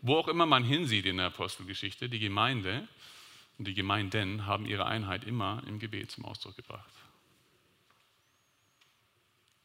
[0.01, 2.89] Wo auch immer man hinsieht in der Apostelgeschichte, die Gemeinde
[3.59, 6.93] und die Gemeinden haben ihre Einheit immer im Gebet zum Ausdruck gebracht.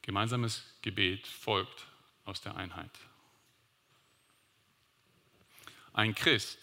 [0.04, 1.88] Gemeinsames Gebet folgt
[2.28, 2.92] aus der Einheit.
[5.94, 6.60] Ein Christ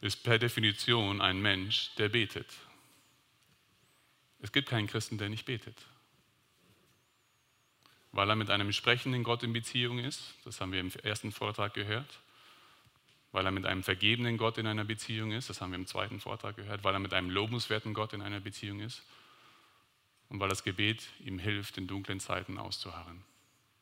[0.00, 2.46] ist per Definition ein Mensch, der betet.
[4.40, 5.76] Es gibt keinen Christen, der nicht betet.
[8.12, 11.74] Weil er mit einem sprechenden Gott in Beziehung ist, das haben wir im ersten Vortrag
[11.74, 12.20] gehört,
[13.32, 16.20] weil er mit einem vergebenen Gott in einer Beziehung ist, das haben wir im zweiten
[16.20, 19.02] Vortrag gehört, weil er mit einem lobenswerten Gott in einer Beziehung ist
[20.28, 23.24] und weil das Gebet ihm hilft, in dunklen Zeiten auszuharren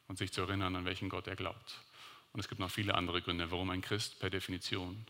[0.09, 1.81] und sich zu erinnern, an welchen Gott er glaubt.
[2.33, 5.07] Und es gibt noch viele andere Gründe, warum ein Christ per Definition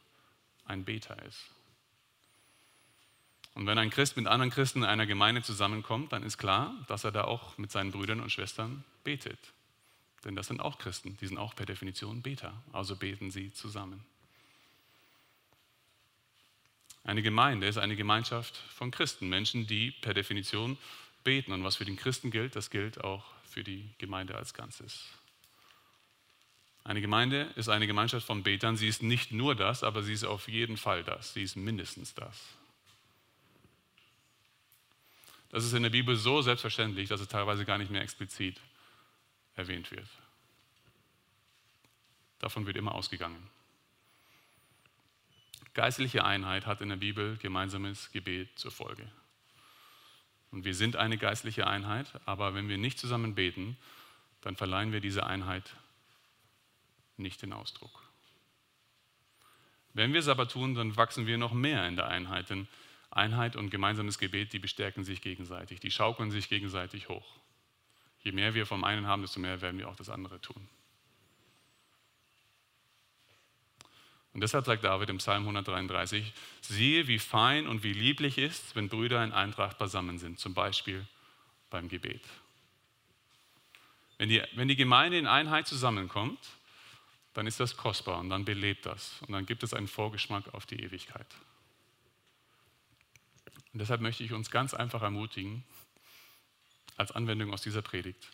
[0.64, 1.45] ein Beter ist.
[3.55, 7.05] Und wenn ein Christ mit anderen Christen in einer Gemeinde zusammenkommt, dann ist klar, dass
[7.05, 9.38] er da auch mit seinen Brüdern und Schwestern betet.
[10.24, 14.05] Denn das sind auch Christen, die sind auch per Definition Beter, also beten sie zusammen.
[17.05, 20.78] Eine Gemeinde ist eine Gemeinschaft von Christen, Menschen, die per Definition
[21.25, 21.53] beten.
[21.53, 25.09] Und was für den Christen gilt, das gilt auch für die Gemeinde als Ganzes.
[26.85, 28.77] Eine Gemeinde ist eine Gemeinschaft von Betern.
[28.77, 31.33] Sie ist nicht nur das, aber sie ist auf jeden Fall das.
[31.35, 32.37] Sie ist mindestens das.
[35.51, 38.59] Das ist in der Bibel so selbstverständlich, dass es teilweise gar nicht mehr explizit
[39.55, 40.09] erwähnt wird.
[42.39, 43.49] Davon wird immer ausgegangen.
[45.75, 49.11] Geistliche Einheit hat in der Bibel gemeinsames Gebet zur Folge.
[50.53, 53.77] Und wir sind eine geistliche Einheit, aber wenn wir nicht zusammen beten,
[54.43, 55.75] dann verleihen wir diese Einheit
[57.17, 58.03] nicht den Ausdruck.
[59.95, 62.69] Wenn wir es aber tun, dann wachsen wir noch mehr in der Einheit, denn
[63.11, 67.37] Einheit und gemeinsames Gebet, die bestärken sich gegenseitig, die schaukeln sich gegenseitig hoch.
[68.21, 70.69] Je mehr wir vom einen haben, desto mehr werden wir auch das andere tun.
[74.35, 78.89] Und deshalb sagt David im Psalm 133, siehe, wie fein und wie lieblich ist, wenn
[78.89, 81.07] Brüder in Eintracht beisammen sind, zum Beispiel
[81.68, 82.22] beim Gebet.
[84.16, 86.39] Wenn die, wenn die Gemeinde in Einheit zusammenkommt,
[87.35, 90.64] dann ist das kostbar und dann belebt das und dann gibt es einen Vorgeschmack auf
[90.66, 91.26] die Ewigkeit.
[93.72, 95.64] Und deshalb möchte ich uns ganz einfach ermutigen,
[96.97, 98.28] als Anwendung aus dieser Predigt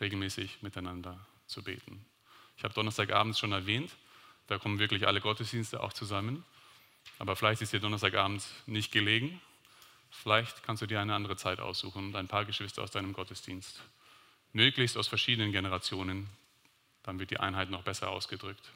[0.00, 2.04] regelmäßig miteinander zu beten.
[2.56, 3.90] Ich habe Donnerstagabend schon erwähnt,
[4.52, 6.44] da kommen wirklich alle Gottesdienste auch zusammen.
[7.18, 9.40] Aber vielleicht ist dir Donnerstagabend nicht gelegen.
[10.10, 13.80] Vielleicht kannst du dir eine andere Zeit aussuchen und ein paar Geschwister aus deinem Gottesdienst.
[14.52, 16.28] Möglichst aus verschiedenen Generationen.
[17.02, 18.72] Dann wird die Einheit noch besser ausgedrückt,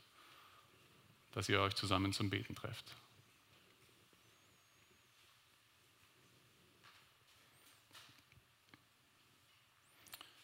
[1.32, 2.86] dass ihr euch zusammen zum Beten trefft.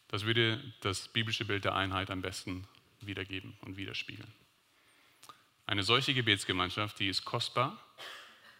[0.08, 2.68] Das würde das biblische Bild der Einheit am besten
[3.00, 4.30] wiedergeben und widerspiegeln.
[5.72, 7.82] Eine solche Gebetsgemeinschaft, die ist kostbar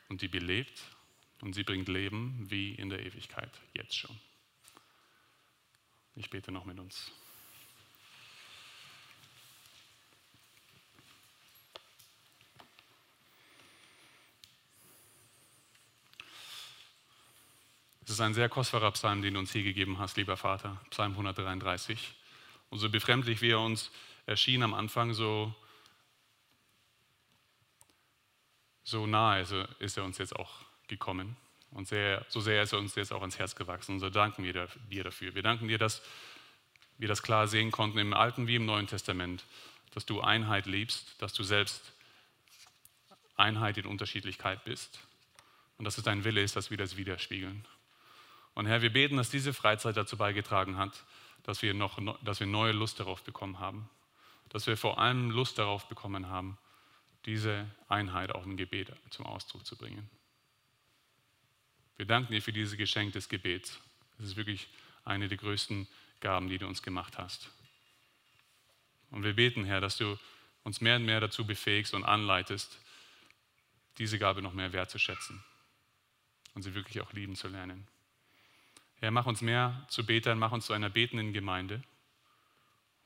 [0.08, 0.80] und die belebt
[1.42, 4.18] und sie bringt Leben wie in der Ewigkeit, jetzt schon.
[6.16, 7.12] Ich bete noch mit uns.
[18.04, 21.12] Es ist ein sehr kostbarer Psalm, den du uns hier gegeben hast, lieber Vater, Psalm
[21.12, 22.14] 133.
[22.70, 23.90] Und so befremdlich wie er uns
[24.24, 25.54] erschien am Anfang, so
[28.85, 29.43] so nahe
[29.78, 30.51] ist er uns jetzt auch
[30.89, 31.37] gekommen
[31.72, 33.93] und sehr, so sehr ist er uns jetzt auch ans Herz gewachsen.
[33.93, 35.35] Und so danken wir dir dafür.
[35.35, 36.03] Wir danken dir, dass
[36.99, 39.45] wir das klar sehen konnten im Alten wie im Neuen Testament,
[39.95, 41.93] dass du Einheit liebst, dass du selbst
[43.37, 45.01] Einheit in Unterschiedlichkeit bist
[45.78, 47.64] und dass es dein Wille ist, dass wir das widerspiegeln.
[48.55, 51.05] Und Herr, wir beten, dass diese Freizeit dazu beigetragen hat,
[51.43, 53.89] dass wir, noch, dass wir neue Lust darauf bekommen haben,
[54.51, 56.59] dass wir vor allem Lust darauf bekommen haben,
[57.26, 60.08] diese Einheit auch im Gebet zum Ausdruck zu bringen.
[61.96, 63.80] Wir danken dir für dieses Geschenk des Gebets.
[64.18, 64.68] Es ist wirklich
[65.04, 65.86] eine der größten
[66.20, 67.50] Gaben, die du uns gemacht hast.
[69.10, 70.18] Und wir beten, Herr, dass du
[70.64, 72.78] uns mehr und mehr dazu befähigst und anleitest,
[73.98, 75.44] diese Gabe noch mehr wertzuschätzen
[76.54, 77.86] und sie wirklich auch lieben zu lernen.
[78.96, 81.82] Herr, mach uns mehr zu Betern, mach uns zu einer betenden Gemeinde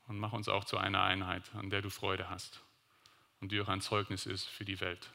[0.07, 2.61] und mach uns auch zu einer Einheit, an der du Freude hast
[3.41, 5.09] und die auch ein Zeugnis ist für die Welt,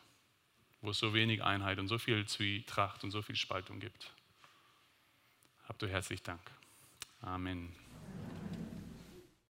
[0.81, 4.13] wo es so wenig Einheit und so viel Zwietracht und so viel Spaltung gibt.
[5.65, 6.41] Habt du herzlich Dank.
[7.21, 7.73] Amen.